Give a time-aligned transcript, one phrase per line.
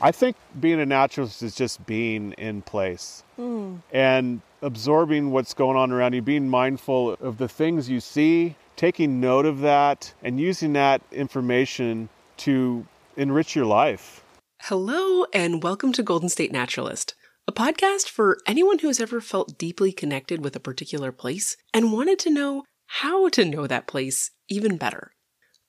[0.00, 3.82] I think being a naturalist is just being in place mm.
[3.90, 9.20] and absorbing what's going on around you, being mindful of the things you see, taking
[9.20, 14.22] note of that, and using that information to enrich your life.
[14.62, 17.16] Hello, and welcome to Golden State Naturalist,
[17.48, 21.92] a podcast for anyone who has ever felt deeply connected with a particular place and
[21.92, 25.10] wanted to know how to know that place even better.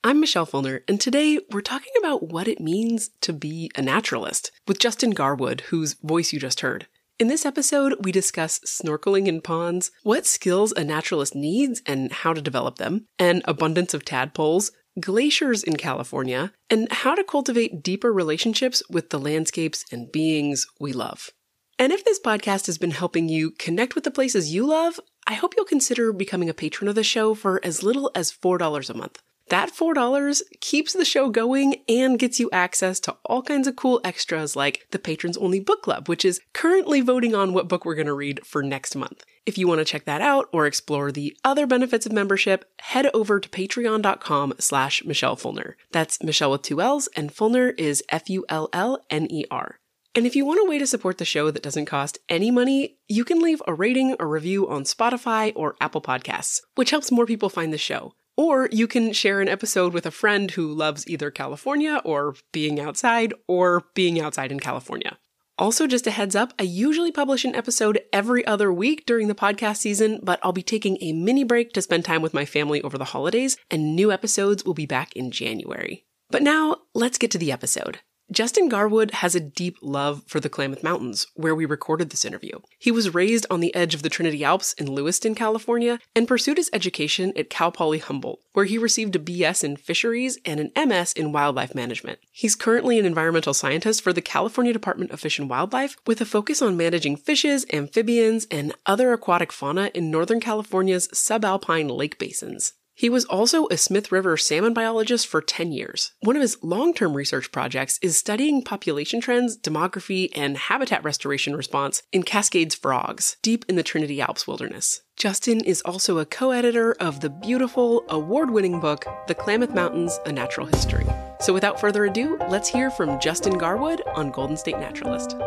[0.02, 4.50] I'm Michelle Fullner, and today we're talking about what it means to be a naturalist
[4.66, 6.88] with Justin Garwood, whose voice you just heard.
[7.20, 12.32] In this episode, we discuss snorkeling in ponds, what skills a naturalist needs and how
[12.32, 14.72] to develop them, an abundance of tadpoles,
[15.02, 20.94] glaciers in California, and how to cultivate deeper relationships with the landscapes and beings we
[20.94, 21.32] love.
[21.78, 25.34] And if this podcast has been helping you connect with the places you love, I
[25.34, 28.94] hope you'll consider becoming a patron of the show for as little as $4 a
[28.94, 29.22] month.
[29.50, 34.00] That $4 keeps the show going and gets you access to all kinds of cool
[34.04, 37.96] extras like the Patrons Only Book Club, which is currently voting on what book we're
[37.96, 39.24] going to read for next month.
[39.48, 43.10] If you want to check that out or explore the other benefits of membership, head
[43.12, 45.74] over to patreon.com slash Michelle Fullner.
[45.92, 49.80] That's Michelle with two L's and Fullner is F-U-L-L-N-E-R.
[50.16, 52.98] And if you want a way to support the show that doesn't cost any money,
[53.08, 57.26] you can leave a rating or review on Spotify or Apple Podcasts, which helps more
[57.26, 58.14] people find the show.
[58.40, 62.80] Or you can share an episode with a friend who loves either California or being
[62.80, 65.18] outside or being outside in California.
[65.58, 69.36] Also, just a heads up, I usually publish an episode every other week during the
[69.36, 72.82] podcast season, but I'll be taking a mini break to spend time with my family
[72.82, 76.06] over the holidays, and new episodes will be back in January.
[76.30, 78.00] But now, let's get to the episode.
[78.32, 82.60] Justin Garwood has a deep love for the Klamath Mountains, where we recorded this interview.
[82.78, 86.58] He was raised on the edge of the Trinity Alps in Lewiston, California, and pursued
[86.58, 90.88] his education at Cal Poly Humboldt, where he received a BS in fisheries and an
[90.88, 92.20] MS in wildlife management.
[92.32, 96.26] He's currently an environmental scientist for the California Department of Fish and Wildlife, with a
[96.26, 102.74] focus on managing fishes, amphibians, and other aquatic fauna in Northern California's subalpine lake basins.
[103.00, 106.12] He was also a Smith River salmon biologist for 10 years.
[106.20, 111.56] One of his long term research projects is studying population trends, demography, and habitat restoration
[111.56, 115.00] response in Cascades frogs, deep in the Trinity Alps wilderness.
[115.16, 120.20] Justin is also a co editor of the beautiful, award winning book, The Klamath Mountains
[120.26, 121.06] A Natural History.
[121.40, 125.38] So without further ado, let's hear from Justin Garwood on Golden State Naturalist.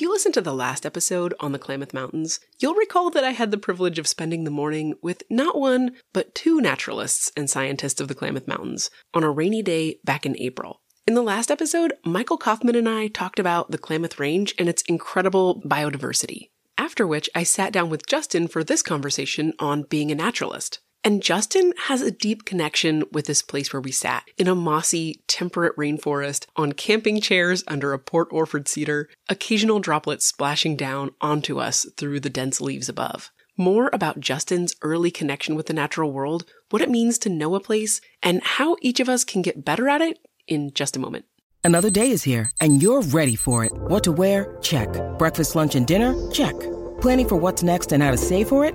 [0.00, 3.32] If you listen to the last episode on the Klamath Mountains, you'll recall that I
[3.32, 8.00] had the privilege of spending the morning with not one, but two naturalists and scientists
[8.00, 10.80] of the Klamath Mountains on a rainy day back in April.
[11.06, 14.80] In the last episode, Michael Kauffmann and I talked about the Klamath Range and its
[14.88, 16.48] incredible biodiversity.
[16.78, 20.80] After which, I sat down with Justin for this conversation on being a naturalist.
[21.02, 25.22] And Justin has a deep connection with this place where we sat in a mossy,
[25.26, 31.58] temperate rainforest on camping chairs under a Port Orford cedar, occasional droplets splashing down onto
[31.58, 33.30] us through the dense leaves above.
[33.56, 37.60] More about Justin's early connection with the natural world, what it means to know a
[37.60, 41.24] place, and how each of us can get better at it in just a moment.
[41.64, 43.72] Another day is here, and you're ready for it.
[43.72, 44.56] What to wear?
[44.62, 44.88] Check.
[45.18, 46.14] Breakfast, lunch, and dinner?
[46.30, 46.58] Check.
[47.00, 48.74] Planning for what's next and how to save for it?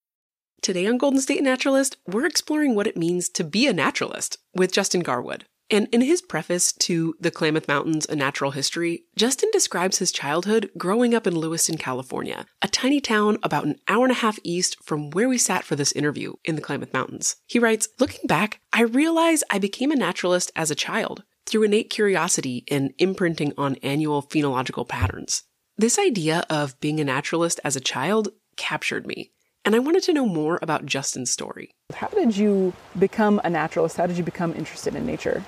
[0.61, 4.71] Today on Golden State Naturalist, we're exploring what it means to be a naturalist with
[4.71, 5.45] Justin Garwood.
[5.71, 10.69] And in his preface to The Klamath Mountains, A Natural History, Justin describes his childhood
[10.77, 14.77] growing up in Lewiston, California, a tiny town about an hour and a half east
[14.83, 17.37] from where we sat for this interview in the Klamath Mountains.
[17.47, 21.89] He writes, Looking back, I realize I became a naturalist as a child through innate
[21.89, 25.41] curiosity and imprinting on annual phenological patterns.
[25.75, 29.31] This idea of being a naturalist as a child captured me,
[29.65, 31.71] and I wanted to know more about Justin's story.
[31.93, 33.97] How did you become a naturalist?
[33.97, 35.43] How did you become interested in nature?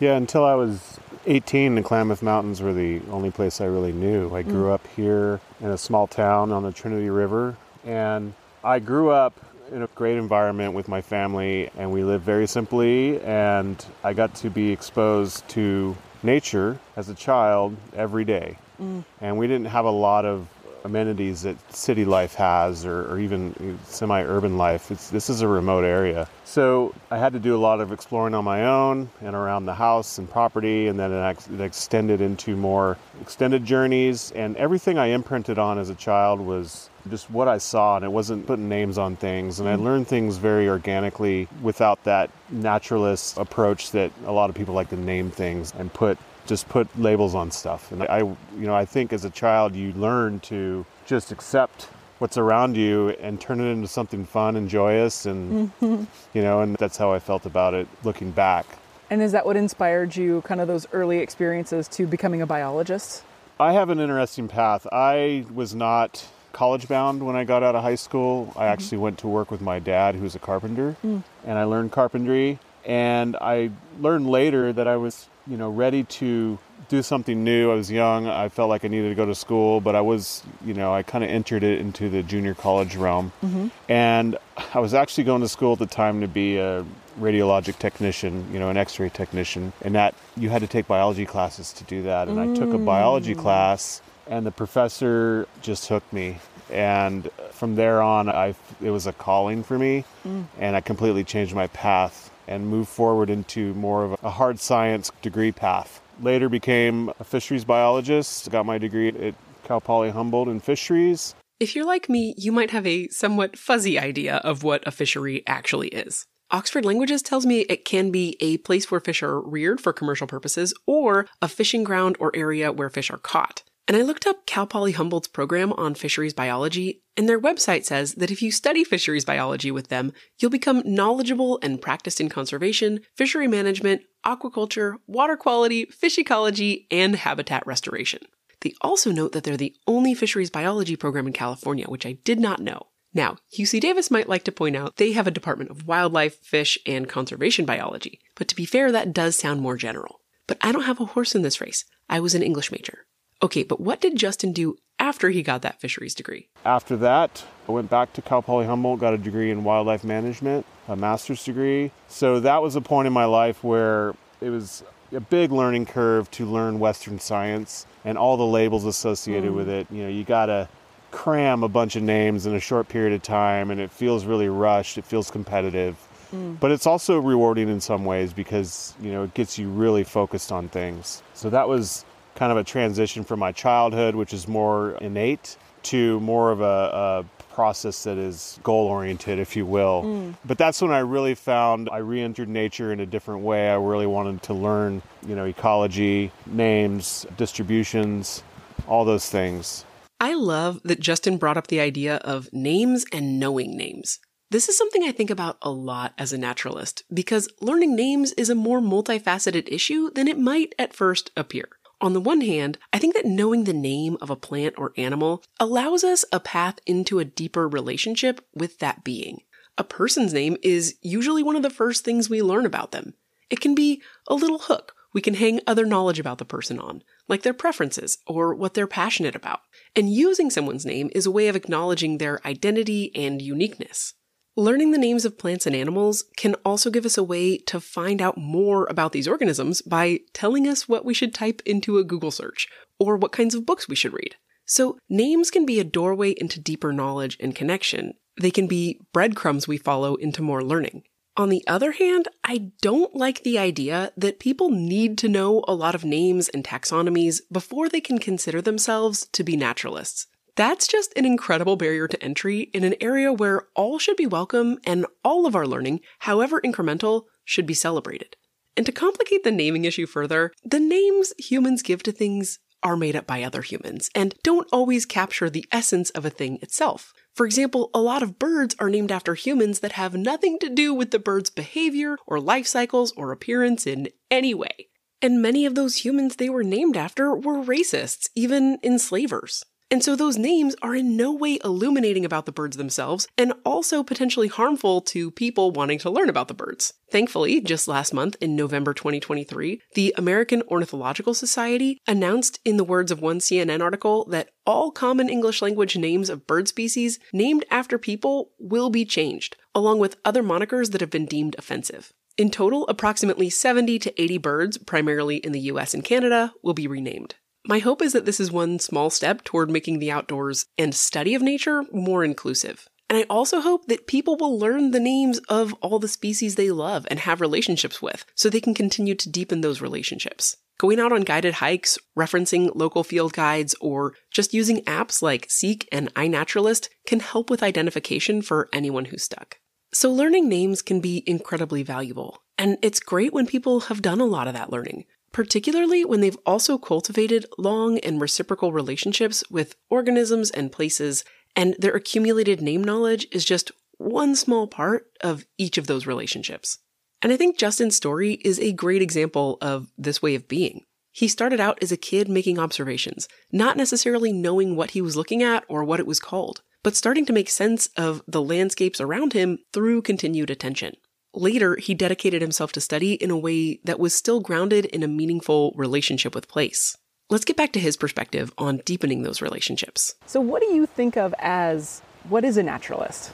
[0.00, 4.34] Yeah, until I was 18, the Klamath Mountains were the only place I really knew.
[4.34, 4.48] I mm.
[4.48, 9.34] grew up here in a small town on the Trinity River, and I grew up
[9.72, 13.20] in a great environment with my family, and we lived very simply.
[13.22, 18.58] And I got to be exposed to nature as a child every day.
[18.80, 19.04] Mm.
[19.20, 20.48] And we didn't have a lot of
[20.84, 24.90] amenities that city life has or, or even semi-urban life.
[24.90, 26.28] It's, this is a remote area.
[26.44, 29.74] So i had to do a lot of exploring on my own and around the
[29.74, 34.30] house and property and then it, ex- it extended into more extended journeys.
[34.32, 38.12] And everything i imprinted on as a child was just what i saw and it
[38.12, 39.60] wasn't putting names on things.
[39.60, 39.84] And i mm-hmm.
[39.84, 44.96] learned things very organically without that naturalist approach that a lot of people like to
[44.96, 47.90] name things and put just put labels on stuff.
[47.92, 48.36] And I, you
[48.66, 51.88] know, I think as a child you learn to just accept
[52.18, 56.04] what's around you and turn it into something fun and joyous, and mm-hmm.
[56.32, 58.66] you know, and that's how I felt about it looking back.
[59.10, 63.22] And is that what inspired you, kind of those early experiences, to becoming a biologist?
[63.60, 64.86] I have an interesting path.
[64.90, 68.52] I was not college bound when I got out of high school.
[68.56, 68.72] I mm-hmm.
[68.72, 71.22] actually went to work with my dad, who's a carpenter, mm.
[71.44, 72.58] and I learned carpentry.
[72.84, 73.70] And I
[74.00, 76.58] learned later that I was, you know, ready to
[76.88, 77.70] do something new.
[77.70, 78.26] I was young.
[78.26, 81.02] I felt like I needed to go to school, but I was, you know, I
[81.02, 83.32] kind of entered it into the junior college realm.
[83.42, 83.68] Mm-hmm.
[83.88, 84.36] And
[84.74, 86.84] I was actually going to school at the time to be a
[87.18, 89.72] radiologic technician, you know, an x ray technician.
[89.82, 92.28] And that you had to take biology classes to do that.
[92.28, 93.38] And I took a biology mm.
[93.38, 96.38] class, and the professor just hooked me.
[96.70, 100.44] And from there on, I, it was a calling for me, mm.
[100.58, 105.10] and I completely changed my path and moved forward into more of a hard science
[105.22, 106.00] degree path.
[106.20, 111.34] Later became a fisheries biologist, got my degree at Cal Poly Humboldt in fisheries.
[111.60, 115.42] If you're like me, you might have a somewhat fuzzy idea of what a fishery
[115.46, 116.26] actually is.
[116.50, 120.26] Oxford Languages tells me it can be a place where fish are reared for commercial
[120.26, 123.62] purposes or a fishing ground or area where fish are caught.
[123.88, 128.14] And I looked up Cal Poly Humboldt's program on fisheries biology, and their website says
[128.14, 133.00] that if you study fisheries biology with them, you'll become knowledgeable and practiced in conservation,
[133.16, 138.20] fishery management, aquaculture, water quality, fish ecology, and habitat restoration.
[138.62, 142.40] They also note that they're the only fisheries biology program in California, which I did
[142.40, 142.88] not know.
[143.12, 146.78] Now, UC Davis might like to point out they have a Department of Wildlife, Fish,
[146.84, 150.20] and Conservation Biology, but to be fair, that does sound more general.
[150.48, 151.84] But I don't have a horse in this race.
[152.08, 153.06] I was an English major.
[153.42, 156.48] Okay, but what did Justin do after he got that fisheries degree?
[156.64, 160.64] After that, I went back to Cal Poly Humboldt, got a degree in wildlife management,
[160.88, 161.90] a master's degree.
[162.08, 166.30] So that was a point in my life where it was a big learning curve
[166.32, 169.56] to learn Western science and all the labels associated mm.
[169.56, 169.86] with it.
[169.90, 170.68] You know, you got to
[171.10, 174.48] cram a bunch of names in a short period of time, and it feels really
[174.48, 174.96] rushed.
[174.96, 175.96] It feels competitive.
[176.34, 176.58] Mm.
[176.58, 180.50] But it's also rewarding in some ways because, you know, it gets you really focused
[180.50, 181.22] on things.
[181.34, 186.18] So that was kind of a transition from my childhood, which is more innate, to
[186.20, 190.02] more of a, a process that is goal oriented, if you will.
[190.02, 190.30] Hmm.
[190.44, 193.70] But that's when I really found I re entered nature in a different way.
[193.70, 198.42] I really wanted to learn, you know, ecology, names, distributions,
[198.88, 199.84] all those things.
[200.20, 204.20] I love that Justin brought up the idea of names and knowing names.
[204.50, 208.50] This is something I think about a lot as a naturalist because learning names is
[208.50, 211.68] a more multifaceted issue than it might at first appear.
[212.00, 215.42] On the one hand, I think that knowing the name of a plant or animal
[215.58, 219.42] allows us a path into a deeper relationship with that being.
[219.78, 223.14] A person's name is usually one of the first things we learn about them.
[223.50, 227.02] It can be a little hook we can hang other knowledge about the person on,
[227.28, 229.60] like their preferences or what they're passionate about.
[229.96, 234.14] And using someone's name is a way of acknowledging their identity and uniqueness.
[234.56, 238.22] Learning the names of plants and animals can also give us a way to find
[238.22, 242.30] out more about these organisms by telling us what we should type into a Google
[242.30, 242.68] search
[243.00, 244.36] or what kinds of books we should read.
[244.64, 248.14] So, names can be a doorway into deeper knowledge and connection.
[248.40, 251.02] They can be breadcrumbs we follow into more learning.
[251.36, 255.74] On the other hand, I don't like the idea that people need to know a
[255.74, 260.28] lot of names and taxonomies before they can consider themselves to be naturalists.
[260.56, 264.78] That's just an incredible barrier to entry in an area where all should be welcome
[264.84, 268.36] and all of our learning, however incremental, should be celebrated.
[268.76, 273.16] And to complicate the naming issue further, the names humans give to things are made
[273.16, 277.12] up by other humans and don't always capture the essence of a thing itself.
[277.34, 280.94] For example, a lot of birds are named after humans that have nothing to do
[280.94, 284.88] with the bird's behavior or life cycles or appearance in any way.
[285.20, 289.64] And many of those humans they were named after were racists, even enslavers.
[289.90, 294.02] And so those names are in no way illuminating about the birds themselves and also
[294.02, 296.94] potentially harmful to people wanting to learn about the birds.
[297.10, 303.12] Thankfully, just last month in November 2023, the American Ornithological Society announced in the words
[303.12, 307.98] of one CNN article that all common English language names of bird species named after
[307.98, 312.12] people will be changed, along with other monikers that have been deemed offensive.
[312.36, 316.88] In total, approximately 70 to 80 birds, primarily in the US and Canada, will be
[316.88, 317.36] renamed.
[317.66, 321.34] My hope is that this is one small step toward making the outdoors and study
[321.34, 322.88] of nature more inclusive.
[323.08, 326.70] And I also hope that people will learn the names of all the species they
[326.70, 330.58] love and have relationships with so they can continue to deepen those relationships.
[330.78, 335.88] Going out on guided hikes, referencing local field guides, or just using apps like Seek
[335.90, 339.58] and iNaturalist can help with identification for anyone who's stuck.
[339.92, 342.42] So learning names can be incredibly valuable.
[342.58, 345.04] And it's great when people have done a lot of that learning
[345.34, 351.24] particularly when they've also cultivated long and reciprocal relationships with organisms and places,
[351.56, 356.78] and their accumulated name knowledge is just one small part of each of those relationships.
[357.20, 360.84] And I think Justin's story is a great example of this way of being.
[361.10, 365.42] He started out as a kid making observations, not necessarily knowing what he was looking
[365.42, 369.32] at or what it was called, but starting to make sense of the landscapes around
[369.32, 370.94] him through continued attention.
[371.36, 375.08] Later, he dedicated himself to study in a way that was still grounded in a
[375.08, 376.96] meaningful relationship with place.
[377.28, 380.14] Let's get back to his perspective on deepening those relationships.
[380.26, 383.32] So, what do you think of as what is a naturalist?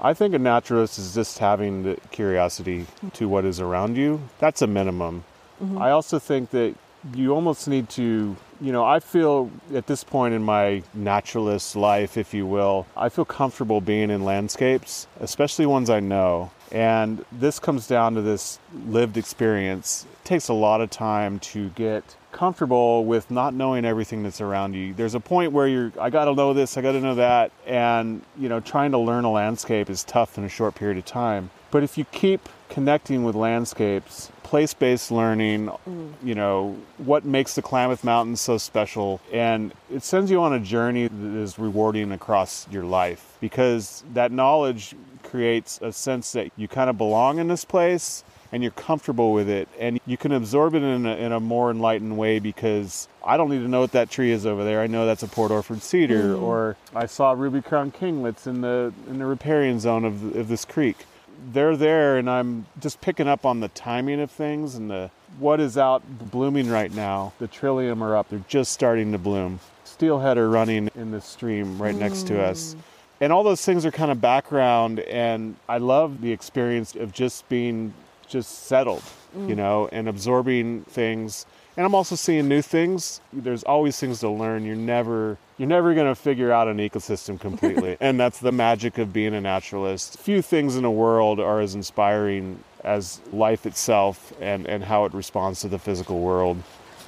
[0.00, 4.22] I think a naturalist is just having the curiosity to what is around you.
[4.38, 5.24] That's a minimum.
[5.62, 5.82] Mm-hmm.
[5.82, 6.74] I also think that
[7.14, 12.16] you almost need to, you know, I feel at this point in my naturalist life,
[12.16, 16.52] if you will, I feel comfortable being in landscapes, especially ones I know.
[16.70, 20.06] And this comes down to this lived experience.
[20.12, 24.74] It takes a lot of time to get comfortable with not knowing everything that's around
[24.74, 24.92] you.
[24.94, 27.52] There's a point where you're I got to know this, I got to know that,
[27.66, 31.04] and you know, trying to learn a landscape is tough in a short period of
[31.04, 31.50] time.
[31.70, 36.12] But if you keep connecting with landscapes, place-based learning, mm.
[36.22, 40.60] you know, what makes the Klamath Mountains so special and it sends you on a
[40.60, 44.94] journey that is rewarding across your life because that knowledge
[45.28, 49.48] creates a sense that you kind of belong in this place and you're comfortable with
[49.48, 53.36] it and you can absorb it in a, in a more enlightened way because I
[53.36, 54.80] don't need to know what that tree is over there.
[54.80, 56.42] I know that's a Port Orford cedar mm.
[56.42, 60.64] or I saw ruby crown kinglets in the in the riparian zone of, of this
[60.64, 61.04] creek.
[61.52, 65.60] They're there and I'm just picking up on the timing of things and the what
[65.60, 67.34] is out blooming right now.
[67.38, 68.30] The trillium are up.
[68.30, 69.60] They're just starting to bloom.
[69.84, 71.98] Steelhead are running in the stream right mm.
[71.98, 72.74] next to us.
[73.20, 77.48] And all those things are kind of background and i love the experience of just
[77.48, 77.92] being
[78.28, 79.02] just settled
[79.36, 79.48] mm.
[79.48, 81.46] you know and absorbing things.
[81.76, 83.20] And i'm also seeing new things.
[83.32, 84.64] There's always things to learn.
[84.64, 87.96] You're never you're never going to figure out an ecosystem completely.
[88.00, 90.18] And that's the magic of being a naturalist.
[90.18, 95.14] Few things in the world are as inspiring as life itself and and how it
[95.14, 96.62] responds to the physical world.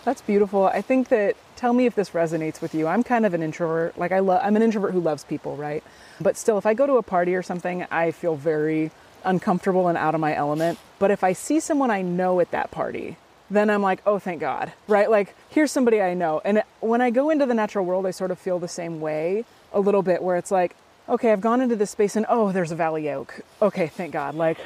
[0.04, 0.64] That's beautiful.
[0.66, 2.86] I think that tell me if this resonates with you.
[2.86, 3.98] I'm kind of an introvert.
[3.98, 5.84] Like I love I'm an introvert who loves people, right?
[6.18, 8.90] But still if I go to a party or something, I feel very
[9.24, 10.78] uncomfortable and out of my element.
[10.98, 13.18] But if I see someone I know at that party,
[13.50, 15.10] then I'm like, "Oh, thank God." Right?
[15.10, 16.40] Like here's somebody I know.
[16.46, 19.44] And when I go into the natural world, I sort of feel the same way
[19.72, 20.74] a little bit where it's like,
[21.10, 23.40] "Okay, I've gone into this space and oh, there's a valley oak.
[23.60, 24.56] Okay, thank God." Like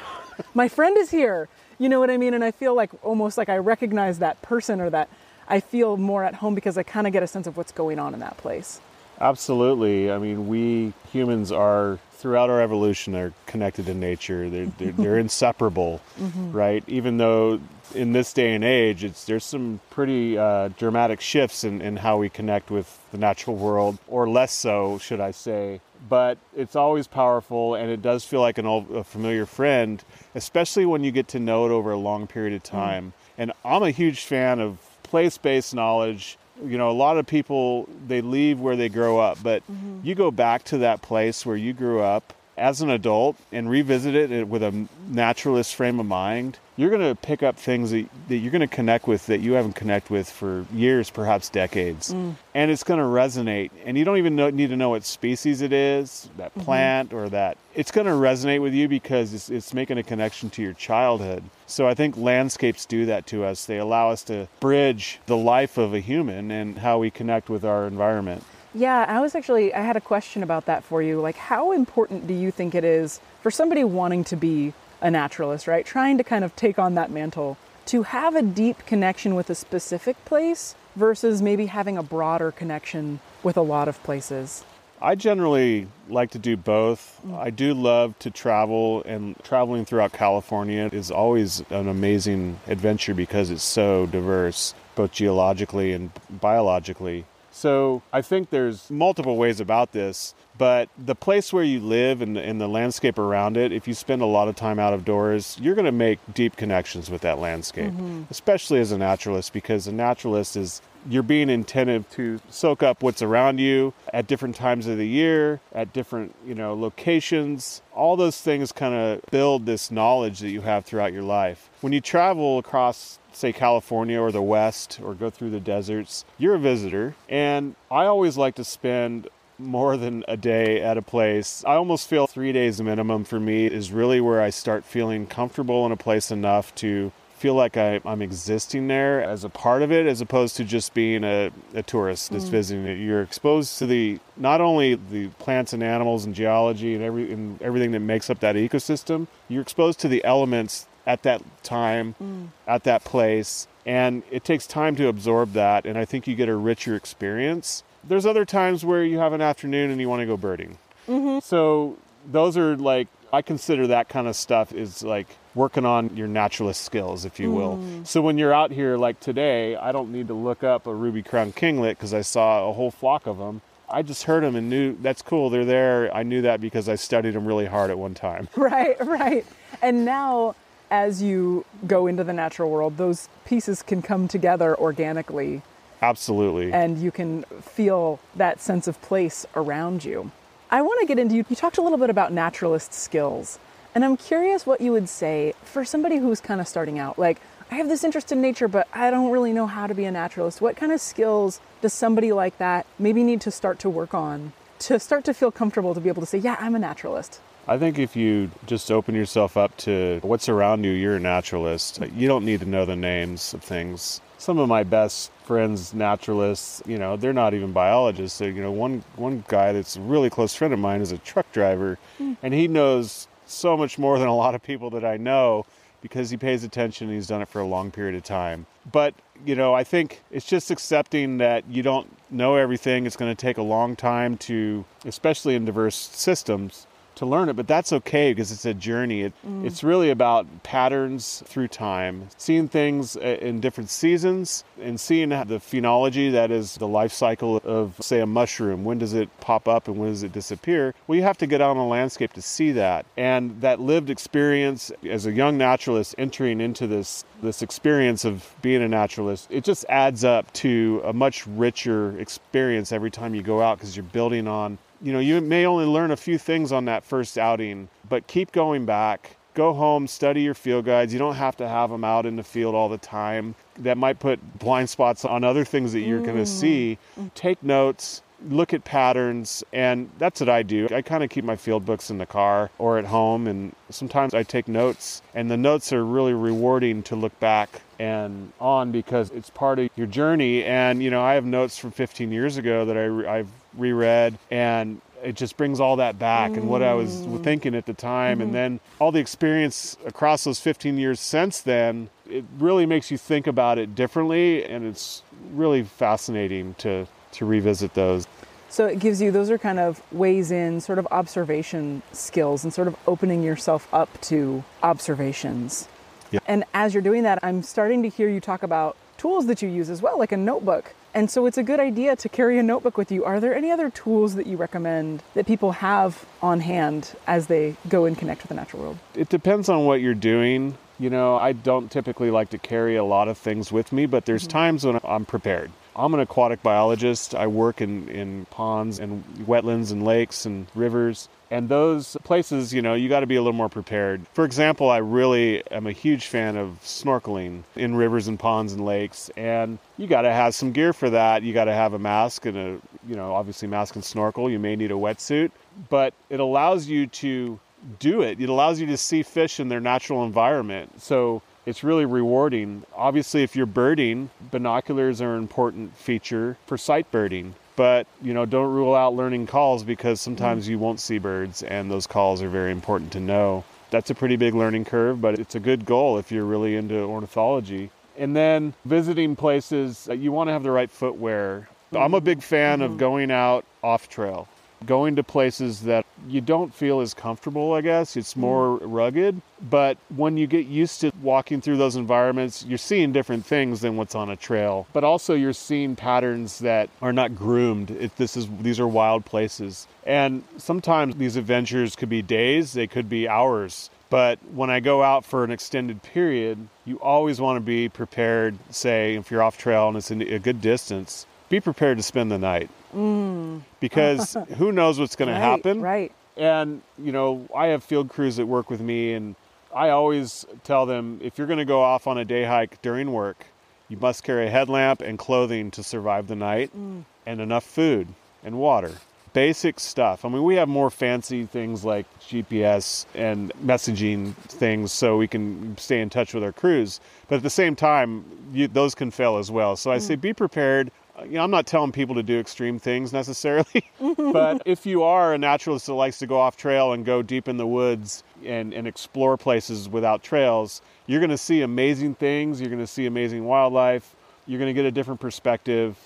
[0.53, 1.49] my friend is here.
[1.77, 2.33] You know what I mean?
[2.33, 5.09] And I feel like almost like I recognize that person or that
[5.47, 7.99] I feel more at home because I kind of get a sense of what's going
[7.99, 8.81] on in that place.
[9.19, 10.11] Absolutely.
[10.11, 14.49] I mean, we humans are throughout our evolution are connected to nature.
[14.49, 16.51] They're they're, they're inseparable, mm-hmm.
[16.51, 16.83] right?
[16.87, 17.59] Even though
[17.93, 22.17] in this day and age, it's there's some pretty uh, dramatic shifts in, in how
[22.17, 25.81] we connect with the natural world, or less so, should I say?
[26.09, 30.85] But it's always powerful, and it does feel like an old, a familiar friend, especially
[30.85, 32.71] when you get to know it over a long period of mm.
[32.71, 33.05] time.
[33.05, 33.13] Mm.
[33.37, 38.21] And I'm a huge fan of place-based knowledge you know a lot of people they
[38.21, 39.99] leave where they grow up but mm-hmm.
[40.03, 44.15] you go back to that place where you grew up as an adult and revisit
[44.15, 48.37] it with a naturalist frame of mind, you're going to pick up things that, that
[48.37, 52.13] you're going to connect with that you haven't connected with for years, perhaps decades.
[52.13, 52.35] Mm.
[52.53, 53.71] And it's going to resonate.
[53.85, 56.65] And you don't even know, need to know what species it is, that Mm-hmm.
[56.65, 57.57] plant or that.
[57.73, 61.43] It's going to resonate with you because it's, it's making a connection to your childhood.
[61.67, 63.65] So I think landscapes do that to us.
[63.65, 67.65] They allow us to bridge the life of a human and how we connect with
[67.65, 68.43] our environment.
[68.75, 71.21] Yeah, I was actually, I had a question about that for you.
[71.21, 75.65] Like, how important do you think it is for somebody wanting to be a naturalist,
[75.65, 75.85] right?
[75.85, 79.55] Trying to kind of take on that mantle to have a deep connection with a
[79.55, 84.65] specific place versus maybe having a broader connection with a lot of places?
[85.01, 87.21] I generally like to do both.
[87.33, 93.51] I do love to travel, and traveling throughout California is always an amazing adventure because
[93.51, 97.25] it's so diverse, both geologically and biologically.
[97.55, 102.35] So I think there's multiple ways about this, but the place where you live and
[102.35, 105.05] the, and the landscape around it, if you spend a lot of time out of
[105.05, 108.23] doors, you're going to make deep connections with that landscape, mm-hmm.
[108.29, 113.21] especially as a naturalist, because a naturalist is you're being attentive to soak up what's
[113.21, 117.81] around you at different times of the year, at different, you know, locations.
[117.93, 121.69] All those things kind of build this knowledge that you have throughout your life.
[121.81, 126.55] When you travel across say California or the West or go through the deserts, you're
[126.55, 127.15] a visitor.
[127.27, 131.63] And I always like to spend more than a day at a place.
[131.65, 135.85] I almost feel three days minimum for me is really where I start feeling comfortable
[135.85, 137.11] in a place enough to
[137.45, 140.95] feel like I, I'm existing there as a part of it, as opposed to just
[140.95, 142.49] being a, a tourist that's mm.
[142.49, 142.95] visiting it.
[142.95, 147.61] You're exposed to the not only the plants and animals and geology and every and
[147.61, 149.27] everything that makes up that ecosystem.
[149.47, 152.47] You're exposed to the elements at that time, mm.
[152.65, 155.85] at that place, and it takes time to absorb that.
[155.85, 157.83] And I think you get a richer experience.
[158.03, 160.79] There's other times where you have an afternoon and you want to go birding.
[161.07, 161.41] Mm-hmm.
[161.43, 166.27] So those are like I consider that kind of stuff is like working on your
[166.27, 167.77] naturalist skills, if you will.
[167.77, 168.05] Mm.
[168.05, 171.23] So when you're out here like today, I don't need to look up a ruby
[171.23, 173.61] crown kinglet because I saw a whole flock of them.
[173.89, 175.49] I just heard them and knew that's cool.
[175.49, 176.13] They're there.
[176.13, 178.49] I knew that because I studied them really hard at one time.
[178.57, 179.45] Right, right.
[179.81, 180.55] And now,
[180.91, 185.61] as you go into the natural world, those pieces can come together organically
[186.01, 186.73] Absolutely.
[186.73, 190.31] and you can feel that sense of place around you.
[190.71, 191.45] I want to get into you.
[191.49, 193.59] You talked a little bit about naturalist skills,
[193.95, 197.17] and I'm curious what you would say for somebody who's kind of starting out.
[197.17, 197.39] Like,
[197.71, 200.11] I have this interest in nature, but I don't really know how to be a
[200.11, 200.59] naturalist.
[200.61, 204.51] What kind of skills does somebody like that maybe need to start to work on
[204.77, 207.39] to start to feel comfortable to be able to say, Yeah, I'm a naturalist?
[207.67, 211.99] I think if you just open yourself up to what's around you, you're a naturalist.
[212.15, 214.21] You don't need to know the names of things.
[214.37, 218.37] Some of my best friends, naturalists, you know, they're not even biologists.
[218.37, 221.17] So, you know, one one guy that's a really close friend of mine is a
[221.17, 222.33] truck driver, hmm.
[222.43, 225.65] and he knows so much more than a lot of people that I know
[226.01, 228.65] because he pays attention and he's done it for a long period of time.
[228.91, 233.07] But, you know, I think it's just accepting that you don't know everything.
[233.07, 237.55] It's going to take a long time to, especially in diverse systems, to learn it,
[237.55, 239.21] but that's okay because it's a journey.
[239.21, 245.29] It, It's really about patterns through time, seeing things uh, in different seasons and seeing
[245.29, 248.83] the phenology that is the life cycle of, say, a mushroom.
[248.83, 250.93] When does it pop up and when does it disappear?
[251.07, 253.05] Well, you have to get out on the landscape to see that.
[253.17, 258.81] And that lived experience as a young naturalist entering into this this experience of being
[258.81, 263.61] a naturalist, it just adds up to a much richer experience every time you go
[263.61, 266.85] out because you're building on you know, you may only learn a few things on
[266.85, 269.37] that first outing, but keep going back.
[269.53, 271.13] Go home, study your field guides.
[271.13, 273.55] You don't have to have them out in the field all the time.
[273.77, 276.47] That might put blind spots on other things that you're going to mm.
[276.47, 276.97] see.
[277.35, 280.87] Take notes, look at patterns, and that's what I do.
[280.91, 284.33] I kind of keep my field books in the car or at home, and sometimes
[284.33, 289.29] I take notes, and the notes are really rewarding to look back and on because
[289.31, 290.63] it's part of your journey.
[290.63, 295.01] And, you know, I have notes from 15 years ago that I, I've reread, and
[295.23, 297.43] it just brings all that back and what I was mm.
[297.43, 298.41] thinking at the time.
[298.41, 298.53] And mm-hmm.
[298.53, 303.47] then all the experience across those 15 years since then, it really makes you think
[303.47, 304.63] about it differently.
[304.63, 308.27] And it's really fascinating to, to revisit those.
[308.69, 312.73] So it gives you those are kind of ways in sort of observation skills and
[312.73, 315.87] sort of opening yourself up to observations.
[316.35, 316.39] Yeah.
[316.47, 319.69] And as you're doing that, I'm starting to hear you talk about tools that you
[319.69, 320.93] use as well, like a notebook.
[321.13, 323.23] And so it's a good idea to carry a notebook with you.
[323.23, 327.77] Are there any other tools that you recommend that people have on hand as they
[327.87, 328.97] go and connect with the natural world?
[329.15, 330.77] It depends on what you're doing.
[330.99, 334.25] You know, I don't typically like to carry a lot of things with me, but
[334.25, 334.57] there's mm-hmm.
[334.57, 335.71] times when I'm prepared.
[335.95, 337.33] I'm an aquatic biologist.
[337.33, 341.29] I work in, in ponds and wetlands and lakes and rivers.
[341.51, 344.25] And those places, you know, you got to be a little more prepared.
[344.33, 348.83] For example, I really am a huge fan of snorkeling in rivers and ponds and
[348.83, 351.43] lakes, and you got to have some gear for that.
[351.43, 354.49] You got to have a mask and a, you know, obviously mask and snorkel.
[354.49, 355.51] You may need a wetsuit,
[355.89, 357.59] but it allows you to
[357.99, 358.39] do it.
[358.39, 361.01] It allows you to see fish in their natural environment.
[361.01, 362.83] So it's really rewarding.
[362.95, 367.55] Obviously, if you're birding, binoculars are an important feature for sight birding.
[367.75, 370.37] But you know, don't rule out learning calls because mm-hmm.
[370.37, 373.63] sometimes you won't see birds, and those calls are very important to know.
[373.91, 376.95] That's a pretty big learning curve, but it's a good goal if you're really into
[376.99, 377.91] ornithology.
[378.17, 381.67] And then visiting places, uh, you want to have the right footwear.
[381.91, 382.25] I'm a mm-hmm.
[382.25, 382.99] big fan of mm-hmm.
[382.99, 384.47] going out off trail,
[384.85, 388.15] going to places that you don't feel as comfortable, I guess.
[388.15, 388.41] It's hmm.
[388.41, 389.41] more rugged.
[389.69, 393.95] But when you get used to walking through those environments, you're seeing different things than
[393.97, 394.87] what's on a trail.
[394.93, 397.91] But also you're seeing patterns that are not groomed.
[397.91, 399.87] It, this is these are wild places.
[400.05, 403.89] And sometimes these adventures could be days, they could be hours.
[404.09, 408.55] But when I go out for an extended period, you always want to be prepared,
[408.69, 412.31] say, if you're off trail and it's in a good distance, be prepared to spend
[412.31, 412.69] the night.
[412.95, 413.61] Mm.
[413.79, 415.81] Because who knows what's going Right, to happen.
[415.81, 416.11] right.
[416.37, 419.35] And, you know, I have field crews that work with me, and
[419.73, 423.11] I always tell them if you're going to go off on a day hike during
[423.13, 423.45] work,
[423.87, 427.03] you must carry a headlamp and clothing to survive the night, mm.
[427.25, 428.07] and enough food
[428.43, 428.91] and water.
[429.33, 430.23] Basic stuff.
[430.25, 435.77] I mean, we have more fancy things like GPS and messaging things so we can
[435.77, 436.99] stay in touch with our crews.
[437.27, 439.75] But at the same time, you, those can fail as well.
[439.75, 440.21] So I say mm.
[440.21, 440.89] be prepared.
[441.23, 445.33] You know, I'm not telling people to do extreme things necessarily, but if you are
[445.33, 448.73] a naturalist that likes to go off trail and go deep in the woods and,
[448.73, 452.59] and explore places without trails, you're going to see amazing things.
[452.59, 454.15] You're going to see amazing wildlife.
[454.45, 455.97] You're going to get a different perspective,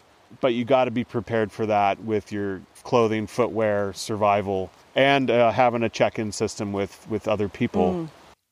[0.41, 5.51] but you got to be prepared for that with your clothing, footwear, survival, and uh,
[5.51, 8.09] having a check-in system with with other people.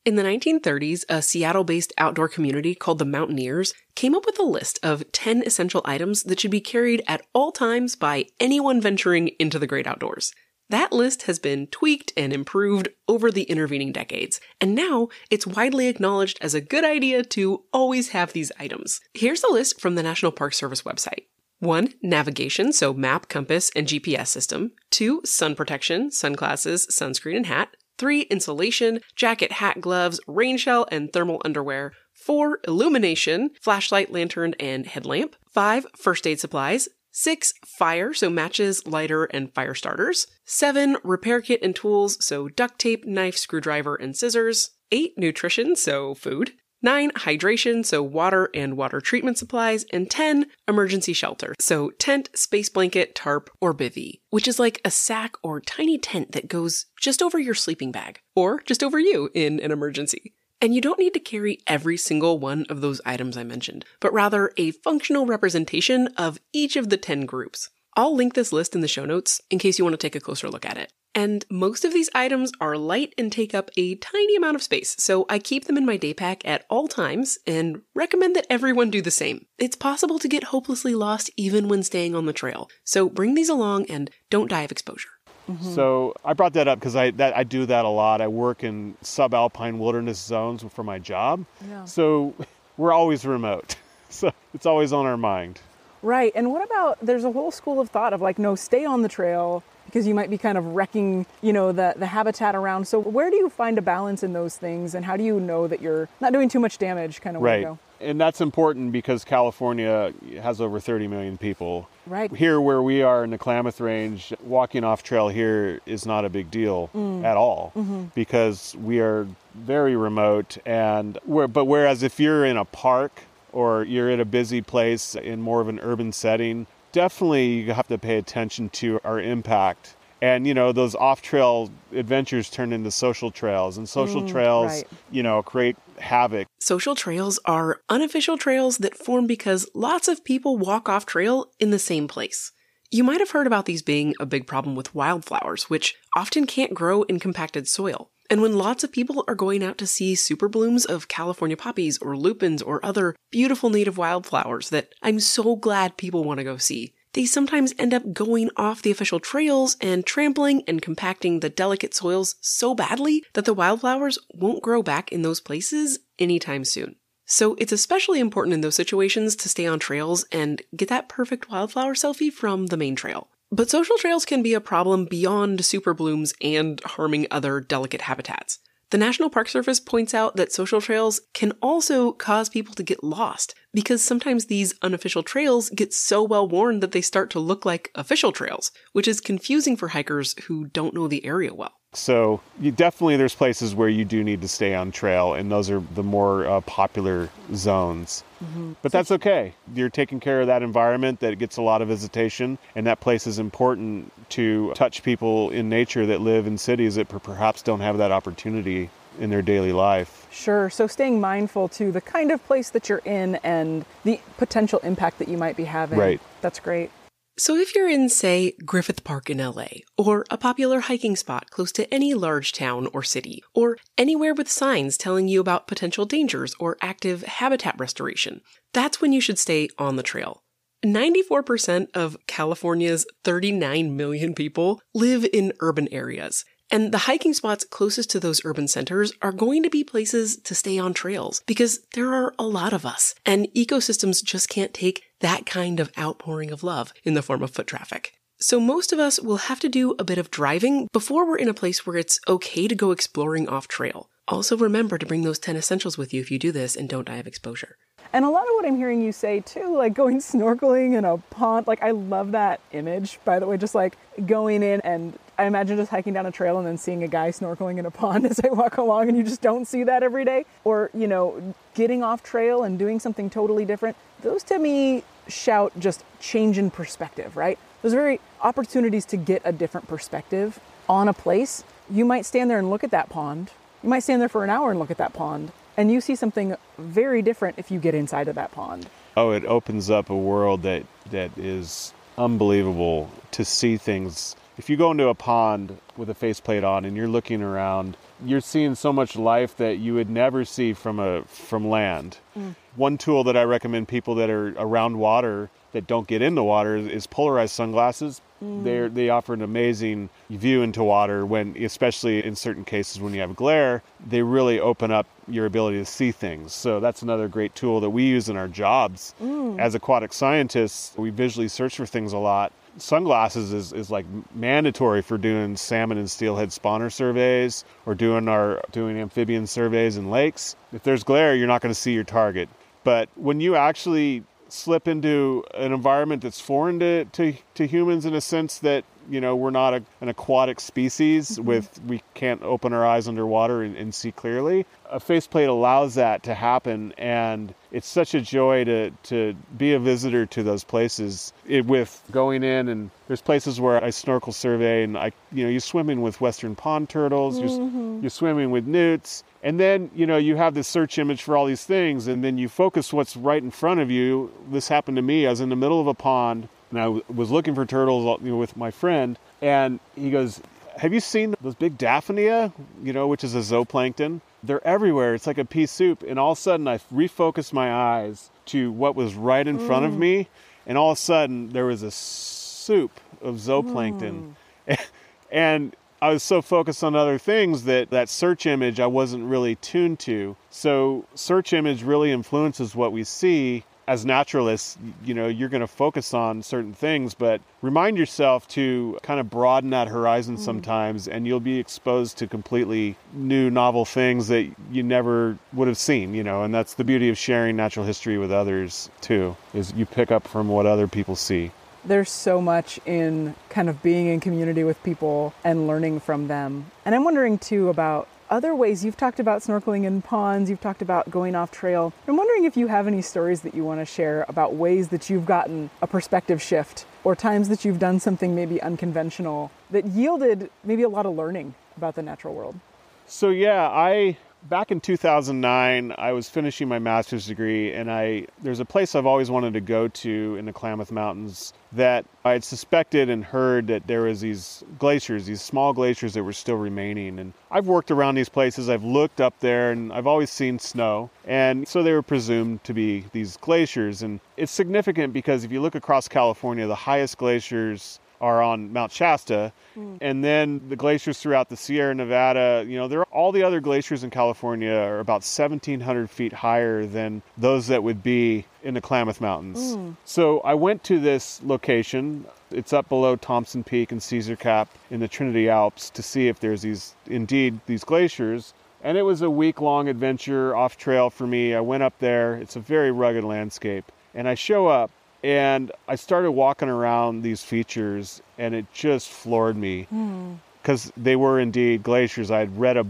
[0.08, 4.42] In the 1930s, a Seattle based outdoor community called the Mountaineers came up with a
[4.42, 9.28] list of 10 essential items that should be carried at all times by anyone venturing
[9.38, 10.32] into the great outdoors.
[10.70, 15.88] That list has been tweaked and improved over the intervening decades, and now it's widely
[15.88, 19.02] acknowledged as a good idea to always have these items.
[19.12, 21.26] Here's a list from the National Park Service website.
[21.58, 21.92] 1.
[22.00, 24.72] Navigation, so map, compass, and GPS system.
[24.90, 25.20] 2.
[25.26, 27.76] Sun protection, sunglasses, sunscreen, and hat.
[27.98, 28.22] 3.
[28.22, 31.92] Insulation, jacket, hat, gloves, rain shell, and thermal underwear.
[32.14, 32.60] 4.
[32.66, 35.36] Illumination, flashlight, lantern, and headlamp.
[35.52, 35.86] 5.
[35.96, 36.88] First aid supplies.
[37.10, 37.52] 6.
[37.66, 40.26] Fire, so matches, lighter, and fire starters.
[40.44, 40.96] 7.
[41.02, 44.70] Repair kit and tools, so duct tape, knife, screwdriver, and scissors.
[44.92, 45.18] 8.
[45.18, 46.52] Nutrition, so food.
[46.82, 47.10] 9.
[47.12, 49.84] Hydration, so water and water treatment supplies.
[49.92, 50.46] And 10.
[50.66, 55.60] Emergency shelter, so tent, space blanket, tarp, or bivy, which is like a sack or
[55.60, 59.70] tiny tent that goes just over your sleeping bag, or just over you in an
[59.70, 60.34] emergency.
[60.60, 64.12] And you don't need to carry every single one of those items I mentioned, but
[64.12, 67.70] rather a functional representation of each of the 10 groups.
[67.96, 70.20] I'll link this list in the show notes in case you want to take a
[70.20, 70.92] closer look at it.
[71.18, 74.94] And most of these items are light and take up a tiny amount of space,
[75.00, 78.88] so I keep them in my day pack at all times and recommend that everyone
[78.88, 79.46] do the same.
[79.58, 83.48] It's possible to get hopelessly lost even when staying on the trail, so bring these
[83.48, 85.08] along and don't die of exposure.
[85.50, 85.74] Mm-hmm.
[85.74, 88.20] So I brought that up because I that I do that a lot.
[88.20, 91.44] I work in subalpine wilderness zones for my job.
[91.68, 91.84] Yeah.
[91.84, 92.32] So
[92.76, 93.74] we're always remote.
[94.10, 95.60] So it's always on our mind.
[96.00, 96.32] Right.
[96.34, 99.08] And what about there's a whole school of thought of like, no, stay on the
[99.10, 102.86] trail because you might be kind of wrecking, you know, the, the habitat around.
[102.86, 105.66] So where do you find a balance in those things and how do you know
[105.66, 107.64] that you're not doing too much damage kind of Right.
[107.64, 107.78] go?
[108.00, 111.88] And that's important because California has over 30 million people.
[112.06, 112.30] Right.
[112.32, 116.28] Here where we are in the Klamath Range, walking off trail here is not a
[116.28, 117.24] big deal Mm.
[117.24, 118.04] at all Mm-hmm.
[118.14, 123.22] because we are very remote and where but whereas if you're in a park
[123.52, 127.88] or you're in a busy place in more of an urban setting, definitely you have
[127.88, 129.94] to pay attention to our impact.
[130.20, 134.86] And you know, those off-trail adventures turn into social trails and social trails, Mm, right.
[135.12, 140.58] you know, create havoc Social trails are unofficial trails that form because lots of people
[140.58, 142.52] walk off trail in the same place.
[142.90, 146.74] You might have heard about these being a big problem with wildflowers, which often can't
[146.74, 148.10] grow in compacted soil.
[148.30, 151.98] And when lots of people are going out to see super blooms of California poppies
[151.98, 156.58] or lupins or other beautiful native wildflowers that I'm so glad people want to go
[156.58, 161.48] see, they sometimes end up going off the official trails and trampling and compacting the
[161.48, 166.96] delicate soils so badly that the wildflowers won't grow back in those places anytime soon.
[167.24, 171.50] So it's especially important in those situations to stay on trails and get that perfect
[171.50, 173.28] wildflower selfie from the main trail.
[173.50, 178.58] But social trails can be a problem beyond super blooms and harming other delicate habitats.
[178.90, 183.04] The National Park Service points out that social trails can also cause people to get
[183.04, 187.64] lost because sometimes these unofficial trails get so well worn that they start to look
[187.64, 191.77] like official trails, which is confusing for hikers who don't know the area well.
[191.98, 195.70] So you definitely there's places where you do need to stay on trail, and those
[195.70, 198.24] are the more uh, popular zones.
[198.42, 198.72] Mm-hmm.
[198.82, 199.54] But that's okay.
[199.74, 203.26] You're taking care of that environment that gets a lot of visitation, and that place
[203.26, 207.98] is important to touch people in nature that live in cities that perhaps don't have
[207.98, 210.26] that opportunity in their daily life.
[210.30, 210.70] Sure.
[210.70, 215.18] So staying mindful to the kind of place that you're in and the potential impact
[215.18, 215.98] that you might be having.
[215.98, 216.20] Right.
[216.40, 216.90] That's great.
[217.38, 221.70] So if you're in, say, Griffith Park in LA, or a popular hiking spot close
[221.70, 226.56] to any large town or city, or anywhere with signs telling you about potential dangers
[226.58, 228.40] or active habitat restoration,
[228.74, 230.42] that's when you should stay on the trail.
[230.84, 236.44] 94% of California's 39 million people live in urban areas.
[236.70, 240.54] And the hiking spots closest to those urban centers are going to be places to
[240.54, 245.04] stay on trails because there are a lot of us and ecosystems just can't take
[245.20, 248.12] that kind of outpouring of love in the form of foot traffic.
[248.40, 251.48] So most of us will have to do a bit of driving before we're in
[251.48, 254.10] a place where it's okay to go exploring off trail.
[254.28, 257.06] Also remember to bring those 10 essentials with you if you do this and don't
[257.06, 257.76] die of exposure.
[258.12, 261.16] And a lot of what I'm hearing you say too, like going snorkeling in a
[261.16, 265.46] pond, like I love that image, by the way, just like going in and I
[265.46, 268.26] imagine just hiking down a trail and then seeing a guy snorkeling in a pond
[268.30, 270.44] as I walk along and you just don't see that every day.
[270.64, 273.96] Or, you know, getting off trail and doing something totally different.
[274.22, 277.58] Those to me shout just change in perspective, right?
[277.82, 281.62] Those very opportunities to get a different perspective on a place.
[281.88, 283.52] You might stand there and look at that pond.
[283.82, 286.16] You might stand there for an hour and look at that pond and you see
[286.16, 288.88] something very different if you get inside of that pond.
[289.16, 294.34] Oh, it opens up a world that that is unbelievable to see things.
[294.58, 298.40] If you go into a pond with a faceplate on and you're looking around, you're
[298.40, 302.18] seeing so much life that you would never see from a from land.
[302.36, 302.56] Mm.
[302.74, 306.76] One tool that I recommend people that are around water that don't get into water
[306.76, 308.20] is polarized sunglasses.
[308.42, 308.64] Mm.
[308.64, 313.20] They they offer an amazing view into water when, especially in certain cases when you
[313.20, 316.52] have glare, they really open up your ability to see things.
[316.52, 319.14] So that's another great tool that we use in our jobs.
[319.22, 319.60] Mm.
[319.60, 322.52] As aquatic scientists, we visually search for things a lot.
[322.78, 328.62] Sunglasses is, is like mandatory for doing salmon and steelhead spawner surveys or doing our
[328.72, 330.56] doing amphibian surveys in lakes.
[330.72, 332.48] If there's glare, you're not going to see your target.
[332.84, 338.14] But when you actually slip into an environment that's foreign to, to, to humans in
[338.14, 341.44] a sense that you know we're not a, an aquatic species mm-hmm.
[341.44, 346.22] with we can't open our eyes underwater and, and, see clearly a faceplate allows that
[346.22, 351.32] to happen and it's such a joy to to be a visitor to those places
[351.46, 355.50] it, with going in and there's places where I snorkel survey and I you know
[355.50, 357.92] you're swimming with western pond turtles mm-hmm.
[357.92, 361.36] you're, you're swimming with newts and then, you know, you have this search image for
[361.36, 364.32] all these things, and then you focus what's right in front of you.
[364.50, 365.26] This happened to me.
[365.26, 368.20] I was in the middle of a pond, and I w- was looking for turtles
[368.22, 370.40] you know, with my friend, and he goes,
[370.78, 374.20] Have you seen those big Daphnia, you know, which is a zooplankton?
[374.42, 375.14] They're everywhere.
[375.14, 376.02] It's like a pea soup.
[376.06, 379.66] And all of a sudden, I refocused my eyes to what was right in mm.
[379.66, 379.98] front of mm.
[379.98, 380.28] me,
[380.66, 384.34] and all of a sudden, there was a soup of zooplankton.
[384.68, 384.78] Mm.
[385.30, 389.56] and I was so focused on other things that that search image I wasn't really
[389.56, 390.36] tuned to.
[390.50, 395.66] So search image really influences what we see as naturalists, you know, you're going to
[395.66, 400.40] focus on certain things, but remind yourself to kind of broaden that horizon mm.
[400.40, 405.78] sometimes, and you'll be exposed to completely new, novel things that you never would have
[405.78, 409.72] seen, you know, and that's the beauty of sharing natural history with others, too, is
[409.72, 411.50] you pick up from what other people see
[411.88, 416.66] there's so much in kind of being in community with people and learning from them.
[416.84, 420.82] And I'm wondering too about other ways you've talked about snorkeling in ponds, you've talked
[420.82, 421.92] about going off trail.
[422.06, 425.08] I'm wondering if you have any stories that you want to share about ways that
[425.08, 430.50] you've gotten a perspective shift or times that you've done something maybe unconventional that yielded
[430.62, 432.60] maybe a lot of learning about the natural world.
[433.06, 438.60] So, yeah, I back in 2009 i was finishing my master's degree and i there's
[438.60, 442.44] a place i've always wanted to go to in the klamath mountains that i had
[442.44, 447.18] suspected and heard that there was these glaciers these small glaciers that were still remaining.
[447.18, 448.68] And i've worked around these places.
[448.68, 451.10] I've looked up there and i've always seen snow.
[451.26, 454.02] And so they were presumed to be these glaciers.
[454.02, 458.92] And it's significant because if you look across california the highest glaciers are on Mount
[458.92, 459.52] Shasta.
[459.74, 459.96] Hmm.
[460.00, 463.60] And then the glaciers throughout the Sierra Nevada, you know, there are all the other
[463.60, 468.80] glaciers in California are about 1,700 feet higher than those that would be in the
[468.80, 469.74] Klamath Mountains.
[469.74, 469.92] Hmm.
[470.04, 472.26] So I went to this location.
[472.50, 476.40] It's up below Thompson Peak and Caesar Cap in the Trinity Alps to see if
[476.40, 478.54] there's these, indeed, these glaciers.
[478.82, 481.54] And it was a week long adventure off trail for me.
[481.54, 482.34] I went up there.
[482.36, 483.90] It's a very rugged landscape.
[484.14, 484.90] And I show up
[485.22, 490.34] and I started walking around these features and it just floored me hmm.
[490.62, 492.30] because they were indeed glaciers.
[492.30, 492.86] I had read a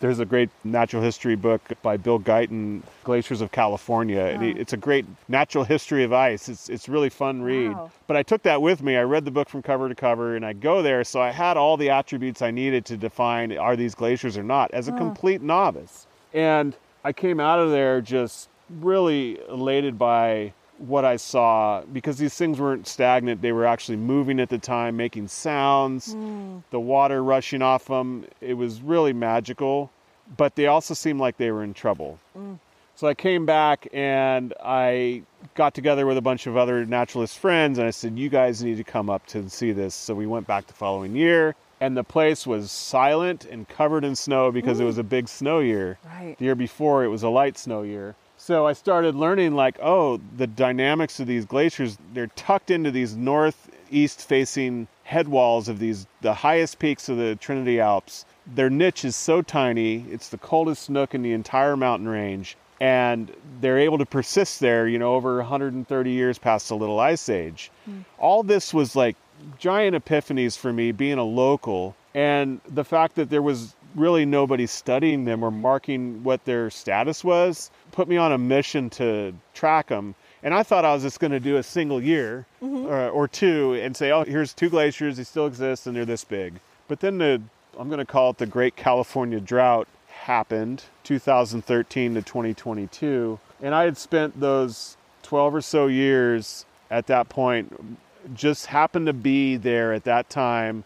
[0.00, 4.20] there's a great natural history book by Bill Guyton, Glaciers of California.
[4.20, 6.48] And he, it's a great natural history of ice.
[6.48, 7.72] It's it's really fun read.
[7.72, 7.90] Wow.
[8.08, 8.96] But I took that with me.
[8.96, 11.56] I read the book from cover to cover, and I go there, so I had
[11.56, 15.40] all the attributes I needed to define are these glaciers or not as a complete
[15.40, 16.08] novice.
[16.34, 18.48] And I came out of there just
[18.80, 20.52] really elated by
[20.82, 23.40] what I saw because these things weren't stagnant.
[23.40, 26.58] They were actually moving at the time, making sounds, hmm.
[26.70, 28.26] the water rushing off them.
[28.40, 29.90] It was really magical,
[30.36, 32.18] but they also seemed like they were in trouble.
[32.36, 32.58] Mm.
[32.94, 35.22] So I came back and I
[35.54, 38.76] got together with a bunch of other naturalist friends and I said, You guys need
[38.76, 39.94] to come up to see this.
[39.94, 44.14] So we went back the following year and the place was silent and covered in
[44.14, 44.86] snow because it mm.
[44.86, 45.98] was a big snow year.
[46.04, 46.36] Right.
[46.38, 48.14] The year before it was a light snow year.
[48.44, 53.14] So I started learning like, oh, the dynamics of these glaciers, they're tucked into these
[53.14, 58.24] northeast facing head walls of these the highest peaks of the Trinity Alps.
[58.44, 62.56] Their niche is so tiny, it's the coldest nook in the entire mountain range.
[62.80, 67.28] And they're able to persist there, you know, over 130 years past the Little Ice
[67.28, 67.70] Age.
[67.84, 68.00] Hmm.
[68.18, 69.14] All this was like
[69.56, 74.66] giant epiphanies for me being a local and the fact that there was really nobody
[74.66, 79.88] studying them or marking what their status was put me on a mission to track
[79.88, 82.86] them and i thought i was just going to do a single year mm-hmm.
[82.86, 86.24] or, or two and say oh here's two glaciers they still exist and they're this
[86.24, 86.60] big.
[86.88, 87.40] But then the
[87.78, 93.84] i'm going to call it the great california drought happened 2013 to 2022 and i
[93.84, 97.98] had spent those 12 or so years at that point
[98.34, 100.84] just happened to be there at that time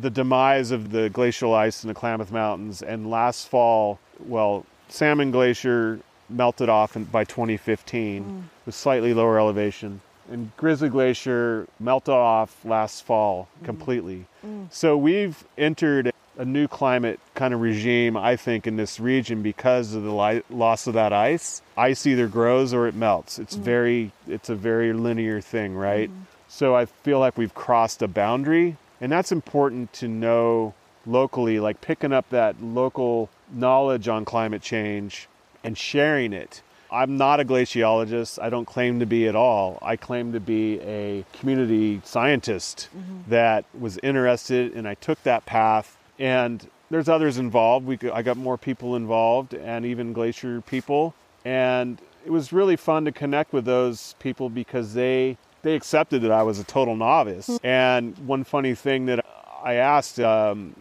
[0.00, 5.30] the demise of the glacial ice in the Klamath Mountains and last fall well Salmon
[5.30, 8.42] Glacier melted off in, by 2015 mm.
[8.66, 10.00] with slightly lower elevation.
[10.30, 13.66] And Grizzly Glacier melted off last fall mm-hmm.
[13.66, 14.26] completely.
[14.46, 14.72] Mm.
[14.72, 19.94] So we've entered a new climate kind of regime I think in this region because
[19.94, 21.62] of the li- loss of that ice.
[21.76, 23.38] Ice either grows or it melts.
[23.38, 23.60] It's mm.
[23.60, 26.08] very it's a very linear thing right?
[26.08, 26.22] Mm-hmm.
[26.48, 30.72] So I feel like we've crossed a boundary, and that's important to know
[31.04, 35.28] locally, like picking up that local knowledge on climate change
[35.62, 36.62] and sharing it.
[36.90, 38.40] I'm not a glaciologist.
[38.40, 39.78] I don't claim to be at all.
[39.82, 43.28] I claim to be a community scientist mm-hmm.
[43.28, 45.98] that was interested, and I took that path.
[46.18, 47.84] And there's others involved.
[47.84, 51.14] We, I got more people involved, and even glacier people.
[51.44, 56.30] And it was really fun to connect with those people because they they accepted that
[56.30, 57.58] I was a total novice.
[57.64, 59.24] And one funny thing that
[59.64, 60.74] I asked um,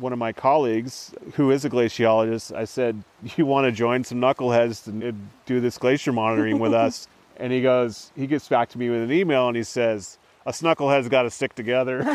[0.00, 3.04] one of my colleagues, who is a glaciologist, I said,
[3.36, 7.62] "You want to join some knuckleheads to do this glacier monitoring with us?" And he
[7.62, 11.08] goes, he gets back to me with an email, and he says, A "Us knuckleheads
[11.08, 12.02] got to stick together."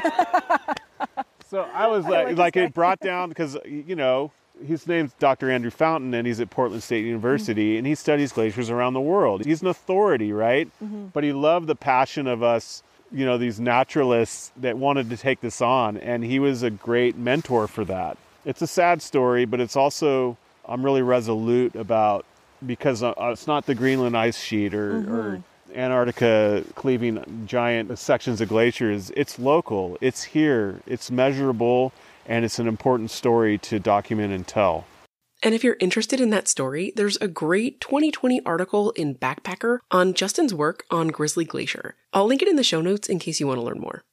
[1.50, 4.32] so I was like, like, it brought down because you know
[4.64, 5.52] his name's Dr.
[5.52, 7.80] Andrew Fountain, and he's at Portland State University, mm-hmm.
[7.80, 9.46] and he studies glaciers around the world.
[9.46, 10.68] He's an authority, right?
[10.84, 11.08] Mm-hmm.
[11.08, 15.42] But he loved the passion of us, you know, these naturalists that wanted to take
[15.42, 18.18] this on, and he was a great mentor for that.
[18.46, 20.38] It's a sad story, but it's also
[20.68, 22.26] I'm really resolute about
[22.66, 25.14] because uh, uh it's not the Greenland ice sheet or, mm-hmm.
[25.14, 25.44] or
[25.76, 29.12] Antarctica cleaving giant sections of glaciers.
[29.16, 29.98] It's local.
[30.00, 30.80] It's here.
[30.88, 31.92] It's measurable
[32.26, 34.86] and it's an important story to document and tell.
[35.44, 40.14] And if you're interested in that story, there's a great 2020 article in Backpacker on
[40.14, 41.96] Justin's work on Grizzly Glacier.
[42.14, 44.04] I'll link it in the show notes in case you want to learn more.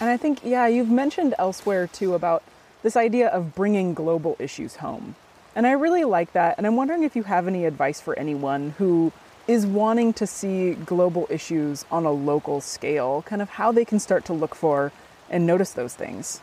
[0.00, 2.42] And I think, yeah, you've mentioned elsewhere too about
[2.82, 5.14] this idea of bringing global issues home.
[5.54, 6.58] And I really like that.
[6.58, 9.12] And I'm wondering if you have any advice for anyone who
[9.46, 13.98] is wanting to see global issues on a local scale, kind of how they can
[13.98, 14.92] start to look for
[15.30, 16.40] and notice those things.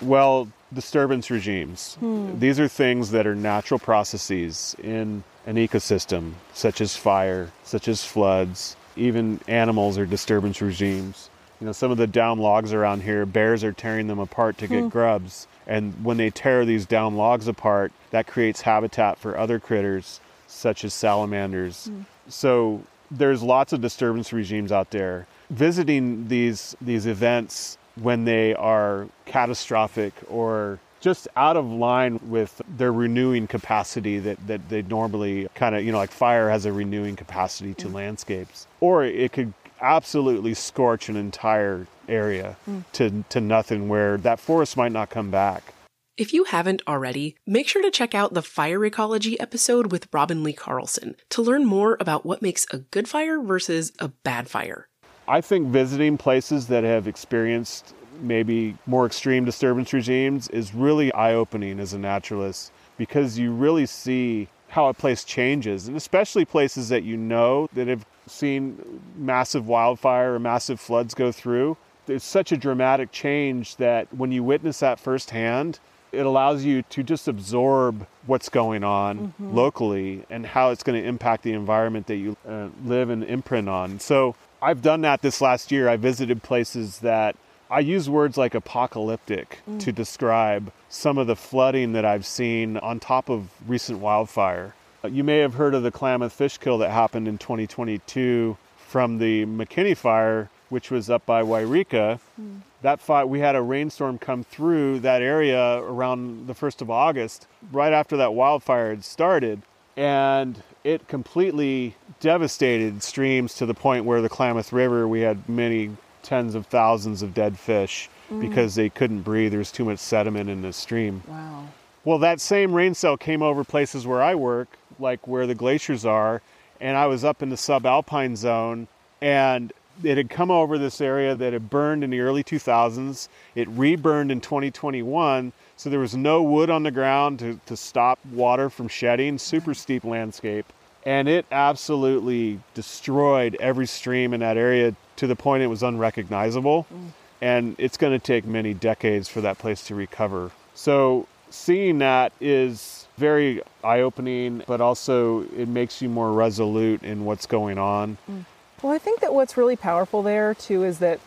[0.00, 1.94] Well, disturbance regimes.
[1.96, 2.38] Hmm.
[2.38, 8.04] These are things that are natural processes in an ecosystem, such as fire, such as
[8.04, 8.76] floods.
[8.96, 11.30] Even animals are disturbance regimes.
[11.60, 14.68] You know, some of the down logs around here, bears are tearing them apart to
[14.68, 14.88] get hmm.
[14.88, 15.46] grubs.
[15.66, 20.84] And when they tear these down logs apart, that creates habitat for other critters, such
[20.84, 21.86] as salamanders.
[21.86, 22.02] Hmm.
[22.28, 25.26] So there's lots of disturbance regimes out there.
[25.50, 32.92] Visiting these these events when they are catastrophic or just out of line with their
[32.92, 37.16] renewing capacity that, that they normally kind of, you know, like fire has a renewing
[37.16, 37.94] capacity to mm.
[37.94, 38.66] landscapes.
[38.80, 42.82] Or it could absolutely scorch an entire area mm.
[42.92, 45.74] to, to nothing where that forest might not come back.
[46.16, 50.42] If you haven't already, make sure to check out the fire ecology episode with Robin
[50.42, 54.88] Lee Carlson to learn more about what makes a good fire versus a bad fire.
[55.28, 61.34] I think visiting places that have experienced maybe more extreme disturbance regimes is really eye
[61.34, 66.88] opening as a naturalist because you really see how a place changes, and especially places
[66.88, 71.76] that you know that have seen massive wildfire or massive floods go through.
[72.06, 75.78] There's such a dramatic change that when you witness that firsthand,
[76.10, 81.06] it allows you to just absorb what's going on locally and how it's going to
[81.06, 84.00] impact the environment that you uh, live and imprint on.
[84.00, 85.88] So I've done that this last year.
[85.88, 87.36] I visited places that
[87.70, 89.78] I use words like apocalyptic mm.
[89.80, 94.74] to describe some of the flooding that I've seen on top of recent wildfire.
[95.04, 99.18] Uh, you may have heard of the Klamath fish kill that happened in 2022 from
[99.18, 102.18] the McKinney fire, which was up by Yreka.
[102.40, 102.60] Mm.
[102.82, 107.46] That fire, we had a rainstorm come through that area around the 1st of August,
[107.70, 109.62] right after that wildfire had started.
[109.96, 115.96] And it completely devastated streams to the point where the Klamath River, we had many
[116.22, 118.40] tens of thousands of dead fish mm.
[118.40, 119.52] because they couldn't breathe.
[119.52, 121.22] There was too much sediment in the stream.
[121.26, 121.66] Wow.
[122.04, 124.68] Well, that same rain cell came over places where I work,
[124.98, 126.40] like where the glaciers are,
[126.80, 128.88] and I was up in the subalpine zone,
[129.20, 129.72] and
[130.02, 133.28] it had come over this area that had burned in the early 2000s.
[133.54, 138.18] It reburned in 2021, so there was no wood on the ground to, to stop
[138.32, 140.66] water from shedding, super steep landscape.
[141.06, 146.84] And it absolutely destroyed every stream in that area to the point it was unrecognizable.
[146.92, 147.10] Mm.
[147.40, 150.50] And it's going to take many decades for that place to recover.
[150.74, 157.24] So seeing that is very eye opening, but also it makes you more resolute in
[157.24, 158.18] what's going on.
[158.28, 158.44] Mm.
[158.82, 161.20] Well, I think that what's really powerful there too is that,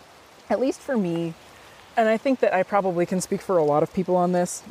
[0.50, 1.36] at least for me,
[1.98, 4.64] and I think that I probably can speak for a lot of people on this,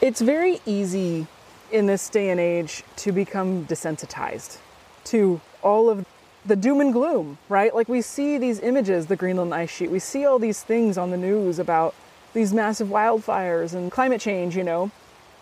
[0.00, 1.26] it's very easy
[1.72, 4.58] in this day and age to become desensitized
[5.04, 6.04] to all of
[6.44, 7.74] the doom and gloom, right?
[7.74, 11.10] Like we see these images, the Greenland ice sheet, we see all these things on
[11.10, 11.94] the news about
[12.34, 14.90] these massive wildfires and climate change, you know.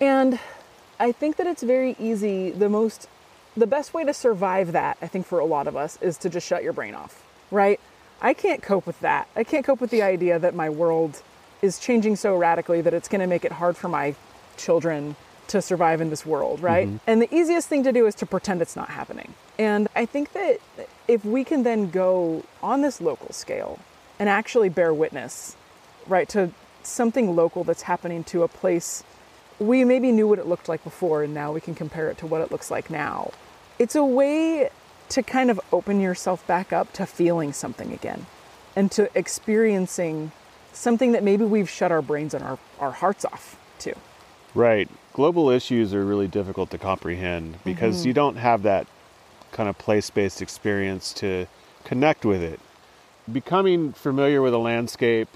[0.01, 0.39] And
[0.99, 3.09] I think that it's very easy, the most
[3.57, 6.28] the best way to survive that, I think for a lot of us, is to
[6.28, 7.78] just shut your brain off, right?
[8.20, 9.28] I can't cope with that.
[9.36, 11.22] I can't cope with the idea that my world
[11.62, 14.14] is changing so radically that it's going to make it hard for my
[14.56, 15.16] children
[15.48, 16.88] to survive in this world, right?
[16.88, 16.96] Mm-hmm.
[17.06, 19.34] And the easiest thing to do is to pretend it's not happening.
[19.58, 20.58] And I think that
[21.06, 23.78] if we can then go on this local scale
[24.18, 25.56] and actually bear witness,
[26.06, 26.50] right, to
[26.82, 29.04] something local that's happening to a place
[29.58, 32.26] we maybe knew what it looked like before and now we can compare it to
[32.26, 33.30] what it looks like now.
[33.78, 34.70] It's a way
[35.14, 38.26] to kind of open yourself back up to feeling something again
[38.74, 40.32] and to experiencing
[40.72, 43.94] something that maybe we've shut our brains and our, our hearts off to.
[44.56, 44.88] Right.
[45.12, 48.08] Global issues are really difficult to comprehend because mm-hmm.
[48.08, 48.88] you don't have that
[49.52, 51.46] kind of place based experience to
[51.84, 52.58] connect with it.
[53.32, 55.28] Becoming familiar with a landscape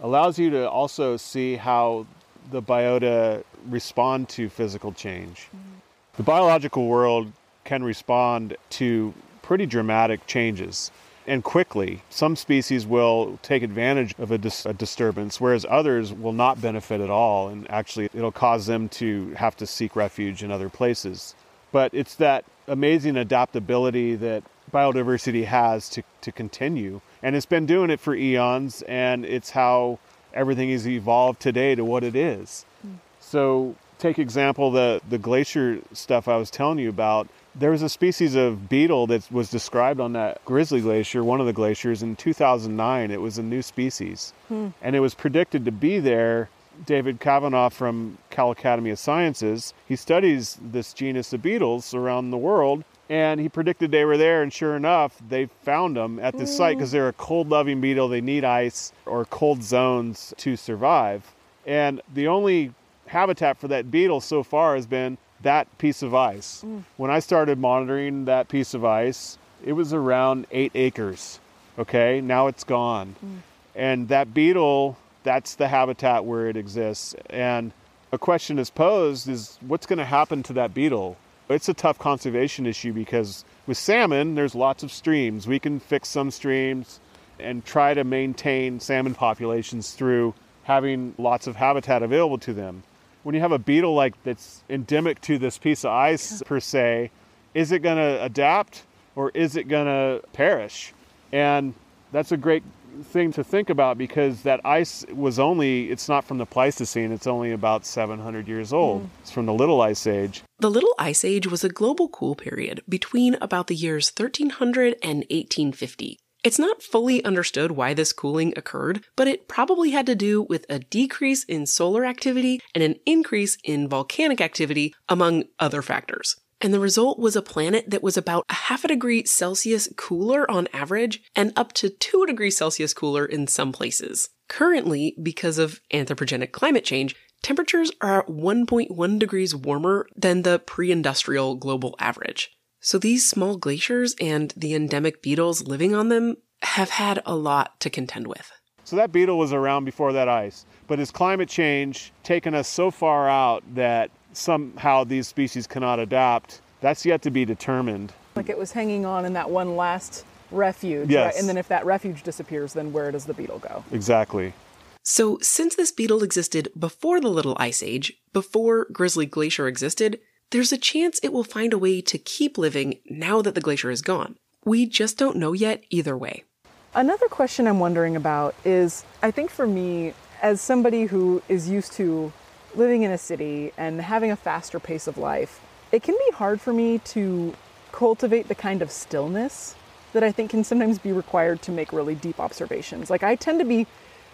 [0.00, 2.04] allows you to also see how
[2.50, 5.46] the biota respond to physical change.
[5.54, 5.78] Mm-hmm.
[6.16, 7.30] The biological world
[7.64, 10.90] can respond to pretty dramatic changes
[11.26, 12.02] and quickly.
[12.10, 17.00] Some species will take advantage of a, dis- a disturbance, whereas others will not benefit
[17.00, 21.34] at all, and actually, it'll cause them to have to seek refuge in other places.
[21.72, 24.42] But it's that amazing adaptability that
[24.72, 27.00] biodiversity has to, to continue.
[27.22, 29.98] And it's been doing it for eons, and it's how
[30.32, 32.64] everything has evolved today to what it is.
[32.82, 32.94] Hmm.
[33.20, 37.28] So, take example the the glacier stuff I was telling you about.
[37.54, 41.46] There was a species of beetle that was described on that Grizzly Glacier, one of
[41.46, 43.10] the glaciers, in 2009.
[43.10, 44.68] It was a new species, hmm.
[44.80, 46.48] and it was predicted to be there.
[46.86, 52.38] David Kavanaugh from Cal Academy of Sciences, he studies this genus of beetles around the
[52.38, 54.42] world, and he predicted they were there.
[54.42, 56.78] And sure enough, they found them at this site hmm.
[56.78, 58.08] because they're a cold-loving beetle.
[58.08, 61.34] They need ice or cold zones to survive,
[61.66, 62.72] and the only
[63.06, 66.62] habitat for that beetle so far has been that piece of ice.
[66.64, 66.84] Mm.
[66.96, 71.40] When I started monitoring that piece of ice, it was around eight acres.
[71.78, 73.16] Okay, now it's gone.
[73.24, 73.38] Mm.
[73.74, 77.14] And that beetle, that's the habitat where it exists.
[77.30, 77.72] And
[78.12, 81.16] a question is posed is what's going to happen to that beetle?
[81.48, 85.46] It's a tough conservation issue because with salmon, there's lots of streams.
[85.46, 87.00] We can fix some streams
[87.38, 90.34] and try to maintain salmon populations through
[90.64, 92.82] having lots of habitat available to them.
[93.22, 97.10] When you have a beetle like that's endemic to this piece of ice per se,
[97.54, 100.92] is it going to adapt or is it going to perish?
[101.32, 101.74] And
[102.12, 102.62] that's a great
[103.04, 107.26] thing to think about because that ice was only, it's not from the Pleistocene, it's
[107.26, 109.04] only about 700 years old.
[109.04, 109.08] Mm.
[109.20, 110.42] It's from the Little Ice Age.
[110.58, 115.18] The Little Ice Age was a global cool period between about the years 1300 and
[115.30, 116.18] 1850.
[116.42, 120.64] It's not fully understood why this cooling occurred, but it probably had to do with
[120.70, 126.36] a decrease in solar activity and an increase in volcanic activity, among other factors.
[126.62, 130.50] And the result was a planet that was about a half a degree Celsius cooler
[130.50, 134.30] on average and up to 2 degrees Celsius cooler in some places.
[134.48, 141.54] Currently, because of anthropogenic climate change, temperatures are 1.1 degrees warmer than the pre industrial
[141.54, 142.50] global average.
[142.80, 147.78] So these small glaciers and the endemic beetles living on them have had a lot
[147.80, 148.50] to contend with.
[148.84, 152.90] So that beetle was around before that ice, but has climate change taken us so
[152.90, 156.62] far out that somehow these species cannot adapt?
[156.80, 158.12] That's yet to be determined.
[158.34, 161.34] Like it was hanging on in that one last refuge, Yes.
[161.34, 161.38] right?
[161.38, 163.84] And then if that refuge disappears, then where does the beetle go?
[163.92, 164.54] Exactly.
[165.02, 170.20] So, since this beetle existed before the Little Ice Age, before Grizzly Glacier existed,
[170.50, 173.90] there's a chance it will find a way to keep living now that the glacier
[173.90, 174.36] is gone.
[174.64, 176.44] We just don't know yet either way.
[176.92, 181.92] Another question I'm wondering about is I think for me, as somebody who is used
[181.94, 182.32] to
[182.74, 185.60] living in a city and having a faster pace of life,
[185.92, 187.54] it can be hard for me to
[187.92, 189.76] cultivate the kind of stillness
[190.12, 193.10] that I think can sometimes be required to make really deep observations.
[193.10, 193.86] Like, I tend to be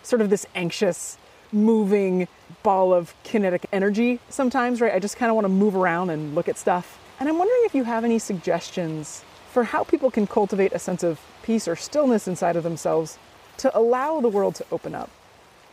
[0.02, 1.18] sort of this anxious,
[1.52, 2.28] moving
[2.62, 4.92] ball of kinetic energy sometimes, right?
[4.94, 6.98] I just kind of want to move around and look at stuff.
[7.18, 11.02] And I'm wondering if you have any suggestions for how people can cultivate a sense
[11.02, 13.18] of peace or stillness inside of themselves
[13.58, 15.10] to allow the world to open up.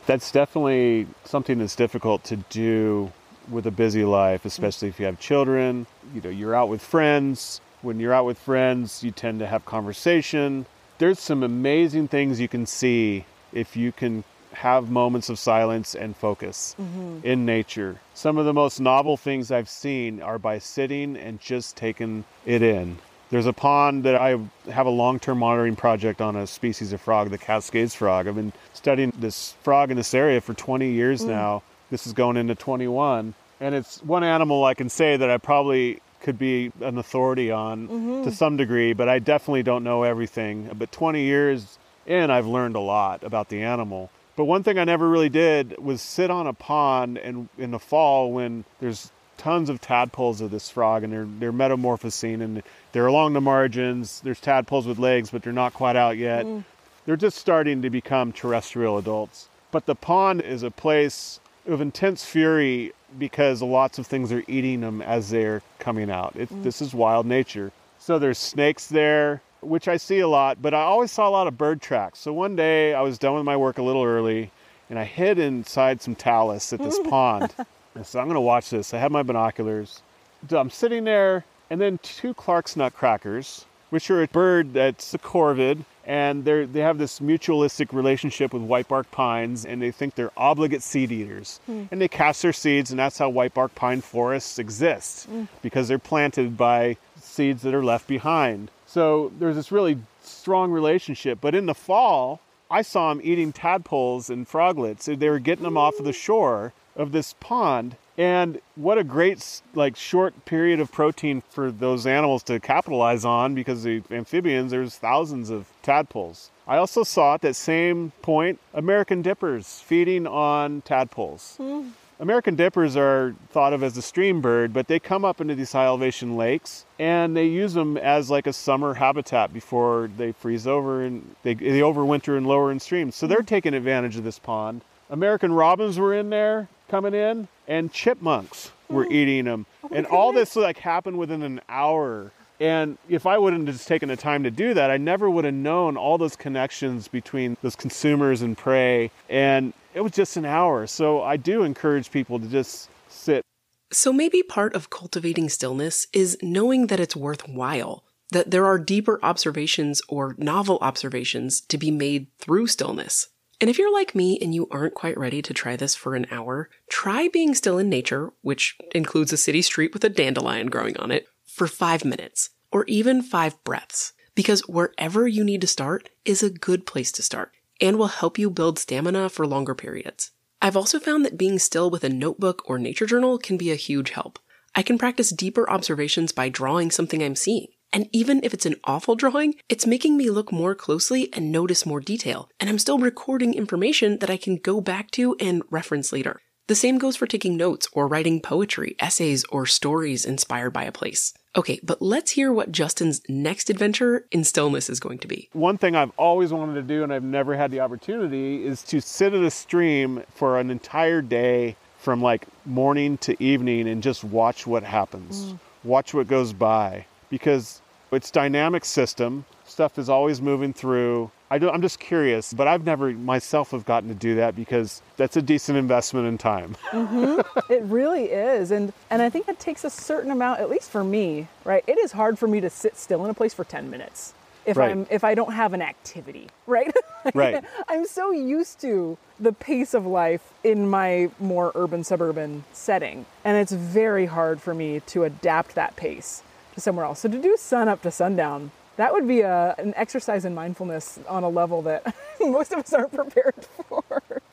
[0.06, 3.12] That's definitely something that's difficult to do
[3.50, 5.86] with a busy life, especially if you have children.
[6.14, 7.60] You know, you're out with friends.
[7.82, 10.66] When you're out with friends, you tend to have conversation.
[10.98, 14.24] There's some amazing things you can see if you can
[14.54, 17.20] have moments of silence and focus mm-hmm.
[17.24, 18.00] in nature.
[18.14, 22.62] Some of the most novel things I've seen are by sitting and just taking it
[22.62, 22.98] in.
[23.30, 24.40] There's a pond that I
[24.72, 28.28] have a long term monitoring project on a species of frog, the Cascades frog.
[28.28, 31.30] I've been studying this frog in this area for 20 years mm.
[31.30, 31.64] now.
[31.90, 33.34] This is going into 21.
[33.60, 37.88] And it's one animal I can say that I probably could be an authority on
[37.88, 38.24] mm-hmm.
[38.24, 40.70] to some degree, but I definitely don't know everything.
[40.78, 44.10] But 20 years in, I've learned a lot about the animal.
[44.36, 47.80] But one thing I never really did was sit on a pond and in the
[47.80, 53.08] fall when there's tons of tadpoles of this frog and they're they're metamorphosing and they're
[53.08, 54.22] along the margins.
[54.22, 56.46] There's tadpoles with legs, but they're not quite out yet.
[56.46, 56.64] Mm.
[57.06, 59.50] They're just starting to become terrestrial adults.
[59.72, 64.82] But the pond is a place of intense fury because lots of things are eating
[64.82, 66.36] them as they're coming out.
[66.36, 66.64] It, mm.
[66.64, 67.72] This is wild nature.
[68.00, 71.48] So there's snakes there, which I see a lot, but I always saw a lot
[71.48, 72.20] of bird tracks.
[72.20, 74.52] So one day I was done with my work a little early
[74.90, 77.54] and I hid inside some talus at this pond.
[77.96, 78.94] And so I'm going to watch this.
[78.94, 80.02] I had my binoculars.
[80.50, 85.18] So I'm sitting there, and then two Clark's nutcrackers, which are a bird that's a
[85.18, 90.32] corvid, and they they have this mutualistic relationship with whitebark pines, and they think they're
[90.36, 91.60] obligate seed eaters.
[91.66, 91.86] Hmm.
[91.92, 95.46] And they cast their seeds, and that's how whitebark pine forests exist, hmm.
[95.62, 98.70] because they're planted by seeds that are left behind.
[98.94, 101.40] So there's this really strong relationship.
[101.42, 105.06] But in the fall, I saw them eating tadpoles and froglets.
[105.06, 107.96] They were getting them off of the shore of this pond.
[108.20, 113.56] And what a great like short period of protein for those animals to capitalize on
[113.56, 116.52] because the amphibians there's thousands of tadpoles.
[116.68, 121.56] I also saw at that same point American dippers feeding on tadpoles.
[121.58, 121.90] Hmm.
[122.24, 125.74] American dippers are thought of as a stream bird, but they come up into these
[125.74, 130.66] high elevation lakes and they use them as like a summer habitat before they freeze
[130.66, 133.14] over and they, they overwinter in lower in streams.
[133.18, 134.84] So they're taking advantage of this pond.
[135.10, 139.12] American robins were in there coming in and chipmunks were oh.
[139.12, 139.66] eating them.
[139.84, 142.32] Oh and all this like happened within an hour.
[142.64, 145.44] And if I wouldn't have just taken the time to do that, I never would
[145.44, 149.12] have known all those connections between those consumers and prey.
[149.30, 150.88] And it was just an hour.
[150.88, 153.44] So I do encourage people to just sit.
[153.92, 159.20] So maybe part of cultivating stillness is knowing that it's worthwhile, that there are deeper
[159.22, 163.28] observations or novel observations to be made through stillness.
[163.60, 166.28] And if you're like me and you aren't quite ready to try this for an
[166.32, 170.96] hour, try being still in nature, which includes a city street with a dandelion growing
[170.96, 174.12] on it, for five minutes, or even five breaths.
[174.36, 178.40] because wherever you need to start is a good place to start and will help
[178.40, 180.32] you build stamina for longer periods.
[180.62, 183.76] I've also found that being still with a notebook or nature journal can be a
[183.76, 184.40] huge help.
[184.76, 187.68] I can practice deeper observations by drawing something I'm seeing.
[187.92, 191.86] And even if it's an awful drawing, it's making me look more closely and notice
[191.86, 192.50] more detail.
[192.60, 196.40] And I'm still recording information that I can go back to and reference later.
[196.68, 200.94] The same goes for taking notes or writing poetry, essays, or stories inspired by a
[200.94, 201.34] place.
[201.58, 205.50] Okay, but let's hear what Justin's next adventure in stillness is going to be.
[205.52, 209.02] One thing I've always wanted to do and I've never had the opportunity is to
[209.02, 214.24] sit at a stream for an entire day from like morning to evening and just
[214.24, 215.46] watch what happens.
[215.46, 215.60] Mm.
[215.84, 217.82] Watch what goes by because
[218.14, 219.44] it's dynamic system.
[219.74, 221.32] Stuff is always moving through.
[221.50, 225.02] I do, I'm just curious, but I've never myself have gotten to do that because
[225.18, 226.76] that's a decent investment in time.
[226.92, 227.72] Mm-hmm.
[227.74, 228.70] It really is.
[228.70, 231.84] And and I think it takes a certain amount, at least for me, right?
[231.88, 234.36] It is hard for me to sit still in a place for 10 minutes.
[234.68, 234.92] If Right.
[234.92, 236.94] I'm if I don't have an activity, right?
[237.34, 237.64] Right.
[237.88, 243.58] I'm so used to the pace of life in my more urban suburban setting, and
[243.58, 246.44] it's very hard for me to adapt that pace
[246.76, 247.22] to somewhere else.
[247.22, 251.20] So to do sun up to sundown, that would be a, an exercise in mindfulness
[251.28, 253.56] on a level that most of us aren't prepared
[253.88, 254.04] for.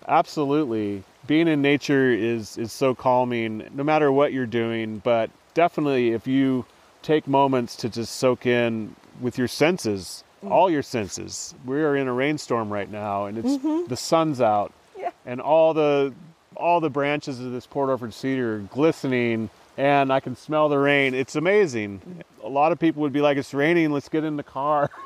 [0.08, 1.02] Absolutely.
[1.26, 6.26] Being in nature is is so calming no matter what you're doing, but definitely if
[6.26, 6.64] you
[7.02, 10.50] take moments to just soak in with your senses, mm.
[10.50, 11.54] all your senses.
[11.64, 13.88] We are in a rainstorm right now and it's mm-hmm.
[13.88, 14.72] the sun's out.
[14.98, 15.10] Yeah.
[15.26, 16.12] And all the
[16.56, 20.78] all the branches of this Port Orford cedar are glistening and I can smell the
[20.78, 21.14] rain.
[21.14, 22.00] It's amazing.
[22.00, 22.22] Mm.
[22.42, 24.90] A lot of people would be like it's raining, let's get in the car.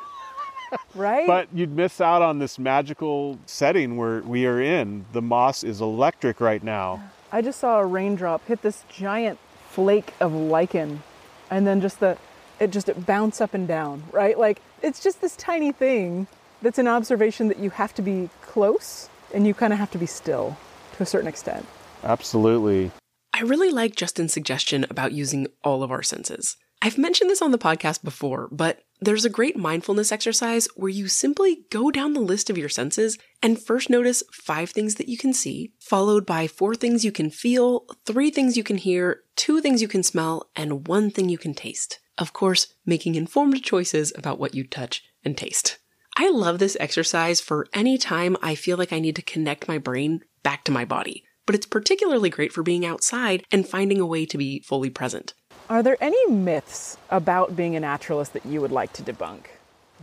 [0.95, 1.27] Right?
[1.27, 5.07] But you'd miss out on this magical setting where we are in.
[5.13, 7.01] The moss is electric right now.
[7.31, 9.39] I just saw a raindrop hit this giant
[9.71, 11.03] flake of lichen
[11.51, 12.17] and then just the
[12.61, 14.39] it just it bounce up and down, right?
[14.39, 16.29] Like it's just this tiny thing
[16.63, 19.99] that's an observation that you have to be close and you kind of have to
[19.99, 20.57] be still
[20.97, 21.67] to a certain extent.
[22.05, 22.93] Absolutely.
[23.33, 26.57] I really like Justin's suggestion about using all of our senses.
[26.83, 31.09] I've mentioned this on the podcast before, but there's a great mindfulness exercise where you
[31.09, 35.17] simply go down the list of your senses and first notice five things that you
[35.17, 39.61] can see, followed by four things you can feel, three things you can hear, two
[39.61, 42.01] things you can smell, and one thing you can taste.
[42.17, 45.79] Of course, making informed choices about what you touch and taste.
[46.17, 49.79] I love this exercise for any time I feel like I need to connect my
[49.79, 54.07] brain back to my body, but it's particularly great for being outside and finding a
[54.07, 55.35] way to be fully present.
[55.71, 59.47] Are there any myths about being a naturalist that you would like to debunk?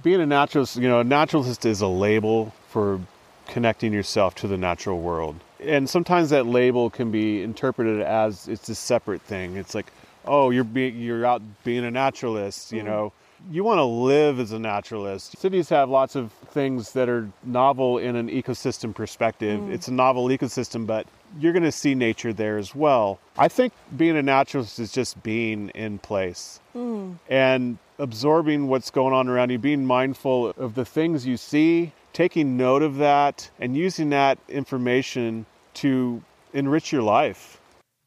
[0.02, 3.00] Being a naturalist, you know, a naturalist is a label for
[3.48, 5.36] connecting yourself to the natural world.
[5.60, 9.58] And sometimes that label can be interpreted as it's a separate thing.
[9.58, 9.92] It's like,
[10.26, 12.88] oh, you're being you're out being a naturalist, you mm-hmm.
[12.88, 13.14] know.
[13.52, 15.38] You want to live as a naturalist.
[15.38, 19.60] Cities have lots of things that are novel in an ecosystem perspective.
[19.60, 19.74] Mm.
[19.74, 21.08] It's a novel ecosystem, but
[21.40, 23.20] you're going to see nature there as well.
[23.38, 27.18] I think being a naturalist is just being in place mm.
[27.30, 32.58] and absorbing what's going on around you, being mindful of the things you see, taking
[32.58, 36.22] note of that, and using that information to
[36.54, 37.60] enrich your life.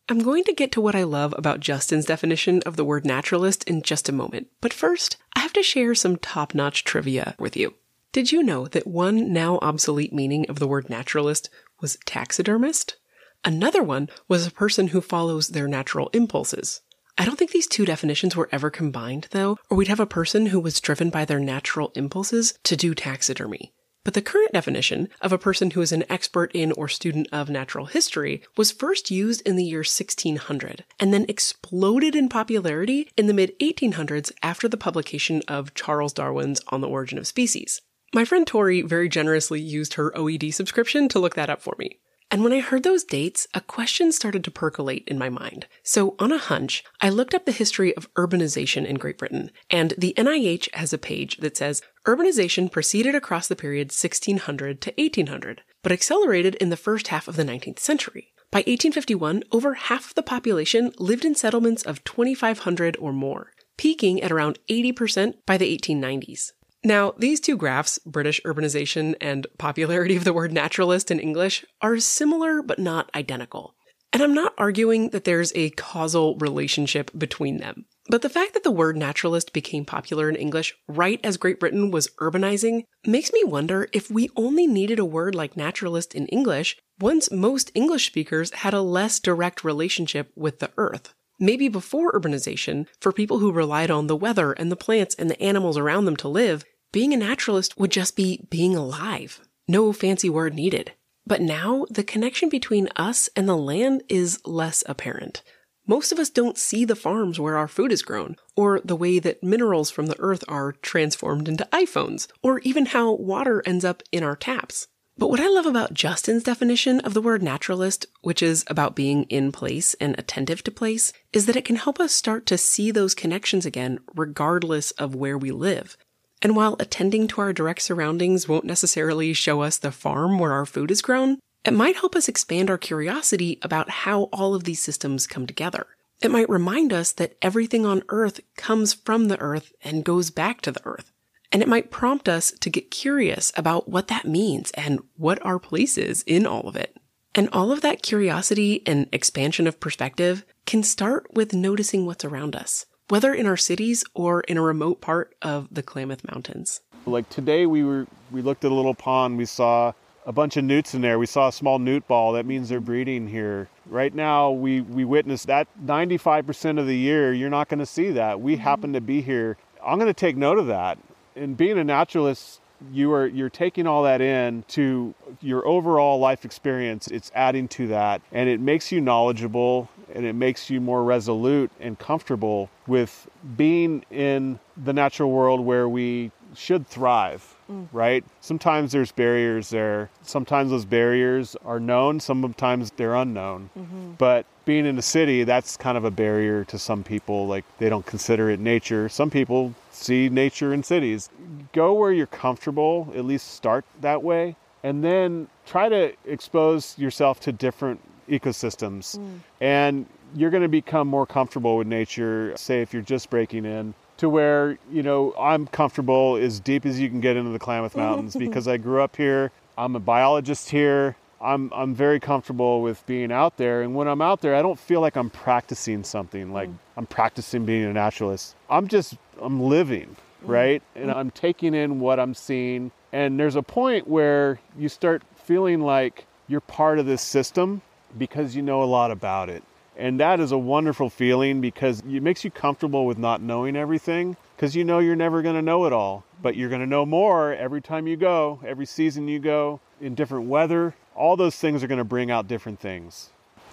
[0.08, 3.64] I'm going to get to what I love about Justin's definition of the word naturalist
[3.64, 7.56] in just a moment, but first, I have to share some top notch trivia with
[7.56, 7.74] you.
[8.12, 11.48] Did you know that one now obsolete meaning of the word naturalist
[11.80, 12.96] was taxidermist?
[13.44, 16.80] Another one was a person who follows their natural impulses.
[17.18, 20.46] I don't think these two definitions were ever combined, though, or we'd have a person
[20.46, 23.74] who was driven by their natural impulses to do taxidermy.
[24.02, 27.50] But the current definition of a person who is an expert in or student of
[27.50, 33.26] natural history was first used in the year 1600 and then exploded in popularity in
[33.26, 37.82] the mid 1800s after the publication of Charles Darwin's On the Origin of Species.
[38.14, 41.98] My friend Tori very generously used her OED subscription to look that up for me.
[42.30, 45.66] And when I heard those dates, a question started to percolate in my mind.
[45.82, 49.94] So, on a hunch, I looked up the history of urbanization in Great Britain, and
[49.96, 55.62] the NIH has a page that says urbanization proceeded across the period 1600 to 1800,
[55.82, 58.32] but accelerated in the first half of the 19th century.
[58.50, 64.22] By 1851, over half of the population lived in settlements of 2,500 or more, peaking
[64.22, 66.52] at around 80% by the 1890s.
[66.84, 71.98] Now, these two graphs, British urbanization and popularity of the word naturalist in English, are
[71.98, 73.74] similar but not identical.
[74.12, 77.86] And I'm not arguing that there's a causal relationship between them.
[78.08, 81.90] But the fact that the word naturalist became popular in English right as Great Britain
[81.90, 86.76] was urbanizing makes me wonder if we only needed a word like naturalist in English
[87.00, 91.14] once most English speakers had a less direct relationship with the earth.
[91.40, 95.42] Maybe before urbanization, for people who relied on the weather and the plants and the
[95.42, 96.64] animals around them to live,
[96.94, 99.40] being a naturalist would just be being alive.
[99.66, 100.92] No fancy word needed.
[101.26, 105.42] But now, the connection between us and the land is less apparent.
[105.88, 109.18] Most of us don't see the farms where our food is grown, or the way
[109.18, 114.04] that minerals from the earth are transformed into iPhones, or even how water ends up
[114.12, 114.86] in our taps.
[115.18, 119.24] But what I love about Justin's definition of the word naturalist, which is about being
[119.24, 122.92] in place and attentive to place, is that it can help us start to see
[122.92, 125.96] those connections again, regardless of where we live.
[126.44, 130.66] And while attending to our direct surroundings won't necessarily show us the farm where our
[130.66, 134.82] food is grown, it might help us expand our curiosity about how all of these
[134.82, 135.86] systems come together.
[136.20, 140.60] It might remind us that everything on Earth comes from the Earth and goes back
[140.60, 141.10] to the Earth.
[141.50, 145.58] And it might prompt us to get curious about what that means and what our
[145.58, 146.96] place is in all of it.
[147.34, 152.54] And all of that curiosity and expansion of perspective can start with noticing what's around
[152.54, 156.80] us, whether in our cities or in a remote part of the Klamath Mountains.
[157.06, 159.36] Like today, we were we looked at a little pond.
[159.36, 159.92] We saw
[160.26, 161.18] a bunch of newts in there.
[161.18, 162.32] We saw a small newt ball.
[162.32, 163.68] That means they're breeding here.
[163.86, 167.32] Right now, we we witnessed that 95% of the year.
[167.32, 168.40] You're not going to see that.
[168.40, 168.62] We mm-hmm.
[168.62, 169.56] happen to be here.
[169.84, 170.98] I'm going to take note of that
[171.36, 176.44] And being a naturalist, you are you're taking all that in to your overall life
[176.44, 177.08] experience.
[177.08, 181.70] It's adding to that, and it makes you knowledgeable, and it makes you more resolute
[181.80, 187.56] and comfortable with being in the natural world where we should thrive.
[187.70, 187.88] Mm.
[187.92, 188.24] Right?
[188.40, 190.10] Sometimes there's barriers there.
[190.22, 193.70] Sometimes those barriers are known, sometimes they're unknown.
[193.78, 194.12] Mm-hmm.
[194.18, 197.46] But being in a city, that's kind of a barrier to some people.
[197.46, 199.08] Like they don't consider it nature.
[199.08, 201.30] Some people see nature in cities.
[201.72, 207.40] Go where you're comfortable, at least start that way, and then try to expose yourself
[207.40, 209.16] to different ecosystems.
[209.16, 209.36] Hmm.
[209.60, 213.94] And you're going to become more comfortable with nature, say, if you're just breaking in.
[214.18, 217.96] To where, you know, I'm comfortable as deep as you can get into the Klamath
[217.96, 219.50] Mountains because I grew up here.
[219.76, 221.16] I'm a biologist here.
[221.40, 223.82] I'm, I'm very comfortable with being out there.
[223.82, 226.76] And when I'm out there, I don't feel like I'm practicing something, like hmm.
[226.96, 228.54] I'm practicing being a naturalist.
[228.70, 230.50] I'm just, I'm living, hmm.
[230.50, 230.82] right?
[230.94, 232.92] And I'm taking in what I'm seeing.
[233.12, 237.82] And there's a point where you start feeling like you're part of this system
[238.16, 239.62] because you know a lot about it.
[239.96, 244.36] And that is a wonderful feeling because it makes you comfortable with not knowing everything
[244.56, 246.24] because you know you're never going to know it all.
[246.42, 250.14] But you're going to know more every time you go, every season you go, in
[250.14, 250.94] different weather.
[251.14, 253.30] All those things are going to bring out different things.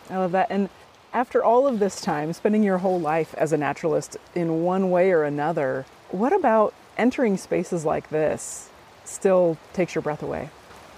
[0.09, 0.47] I love that.
[0.51, 0.69] And
[1.13, 5.11] after all of this time, spending your whole life as a naturalist in one way
[5.11, 8.69] or another, what about entering spaces like this
[9.03, 10.49] still takes your breath away?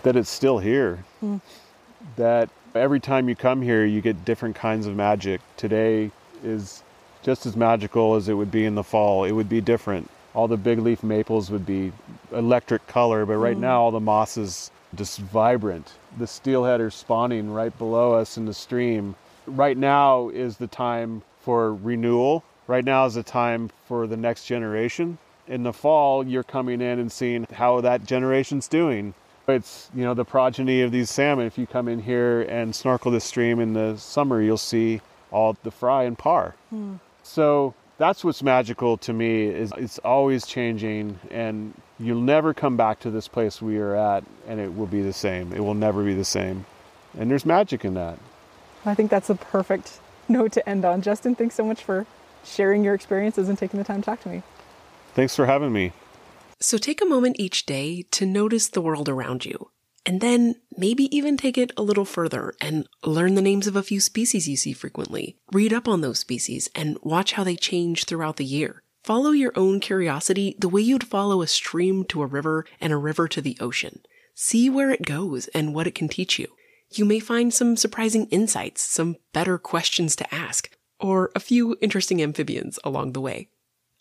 [0.03, 1.05] That it's still here.
[1.21, 1.37] Hmm.
[2.17, 5.41] That every time you come here, you get different kinds of magic.
[5.57, 6.11] Today
[6.43, 6.83] is
[7.21, 9.23] just as magical as it would be in the fall.
[9.23, 10.09] It would be different.
[10.33, 11.91] All the big leaf maples would be
[12.31, 13.61] electric color, but right hmm.
[13.61, 15.93] now all the moss is just vibrant.
[16.17, 19.15] The steelhead are spawning right below us in the stream.
[19.45, 22.43] Right now is the time for renewal.
[22.67, 25.17] Right now is the time for the next generation.
[25.47, 29.13] In the fall, you're coming in and seeing how that generation's doing.
[29.47, 31.45] It's, you know, the progeny of these salmon.
[31.45, 35.57] If you come in here and snorkel the stream in the summer, you'll see all
[35.63, 36.55] the fry and parr.
[36.69, 36.95] Hmm.
[37.23, 42.99] So that's what's magical to me is it's always changing and you'll never come back
[43.01, 45.53] to this place we are at and it will be the same.
[45.53, 46.65] It will never be the same.
[47.17, 48.17] And there's magic in that.
[48.85, 51.01] I think that's a perfect note to end on.
[51.01, 52.05] Justin, thanks so much for
[52.43, 54.43] sharing your experiences and taking the time to talk to me.
[55.13, 55.93] Thanks for having me.
[56.63, 59.71] So take a moment each day to notice the world around you.
[60.05, 63.83] And then maybe even take it a little further and learn the names of a
[63.83, 65.35] few species you see frequently.
[65.51, 68.81] Read up on those species and watch how they change throughout the year.
[69.03, 72.97] Follow your own curiosity the way you'd follow a stream to a river and a
[72.97, 73.99] river to the ocean.
[74.33, 76.47] See where it goes and what it can teach you.
[76.91, 82.21] You may find some surprising insights, some better questions to ask, or a few interesting
[82.21, 83.49] amphibians along the way.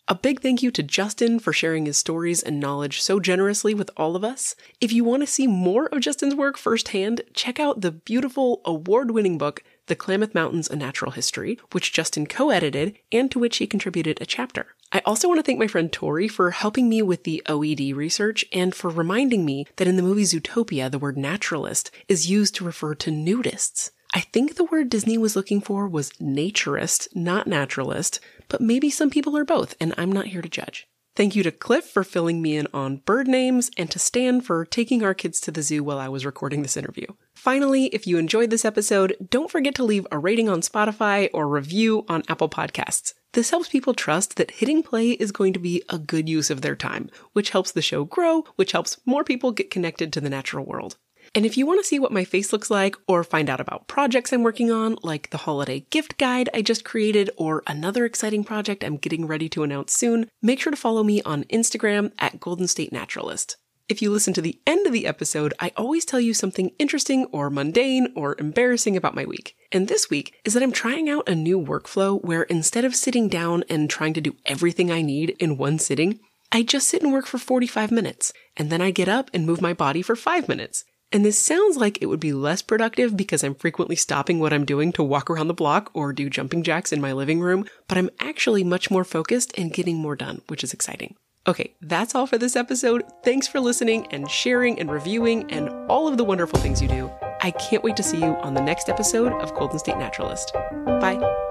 [0.09, 3.89] A big thank you to Justin for sharing his stories and knowledge so generously with
[3.95, 4.53] all of us.
[4.81, 9.11] If you want to see more of Justin's work firsthand, check out the beautiful award
[9.11, 13.57] winning book, The Klamath Mountains A Natural History, which Justin co edited and to which
[13.57, 14.75] he contributed a chapter.
[14.91, 18.43] I also want to thank my friend Tori for helping me with the OED research
[18.51, 22.65] and for reminding me that in the movie Zootopia, the word naturalist is used to
[22.65, 23.91] refer to nudists.
[24.15, 28.19] I think the word Disney was looking for was naturist, not naturalist,
[28.53, 30.85] but maybe some people are both, and I'm not here to judge.
[31.15, 34.63] Thank you to Cliff for filling me in on bird names and to Stan for
[34.63, 37.07] taking our kids to the zoo while I was recording this interview.
[37.33, 41.47] Finally, if you enjoyed this episode, don't forget to leave a rating on Spotify or
[41.47, 43.15] review on Apple Podcasts.
[43.31, 46.61] This helps people trust that hitting play is going to be a good use of
[46.61, 50.29] their time, which helps the show grow, which helps more people get connected to the
[50.29, 50.97] natural world.
[51.35, 53.87] And if you want to see what my face looks like or find out about
[53.87, 58.43] projects I'm working on, like the holiday gift guide I just created or another exciting
[58.43, 62.39] project I'm getting ready to announce soon, make sure to follow me on Instagram at
[62.39, 63.57] Golden State Naturalist.
[63.89, 67.25] If you listen to the end of the episode, I always tell you something interesting
[67.31, 69.55] or mundane or embarrassing about my week.
[69.71, 73.27] And this week is that I'm trying out a new workflow where instead of sitting
[73.27, 76.19] down and trying to do everything I need in one sitting,
[76.51, 79.61] I just sit and work for 45 minutes, and then I get up and move
[79.61, 80.85] my body for 5 minutes.
[81.13, 84.65] And this sounds like it would be less productive because I'm frequently stopping what I'm
[84.65, 87.99] doing to walk around the block or do jumping jacks in my living room, but
[87.99, 91.15] I'm actually much more focused and getting more done, which is exciting.
[91.45, 93.03] Okay, that's all for this episode.
[93.23, 97.11] Thanks for listening and sharing and reviewing and all of the wonderful things you do.
[97.41, 100.51] I can't wait to see you on the next episode of Golden State Naturalist.
[100.85, 101.42] Bye.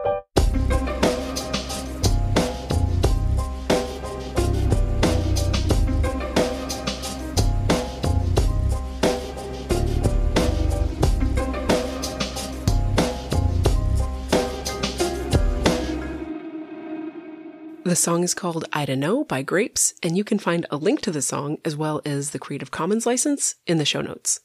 [17.93, 21.03] The song is called I Don't Know by Grapes, and you can find a link
[21.03, 24.41] to the song as well as the Creative Commons license in the show notes.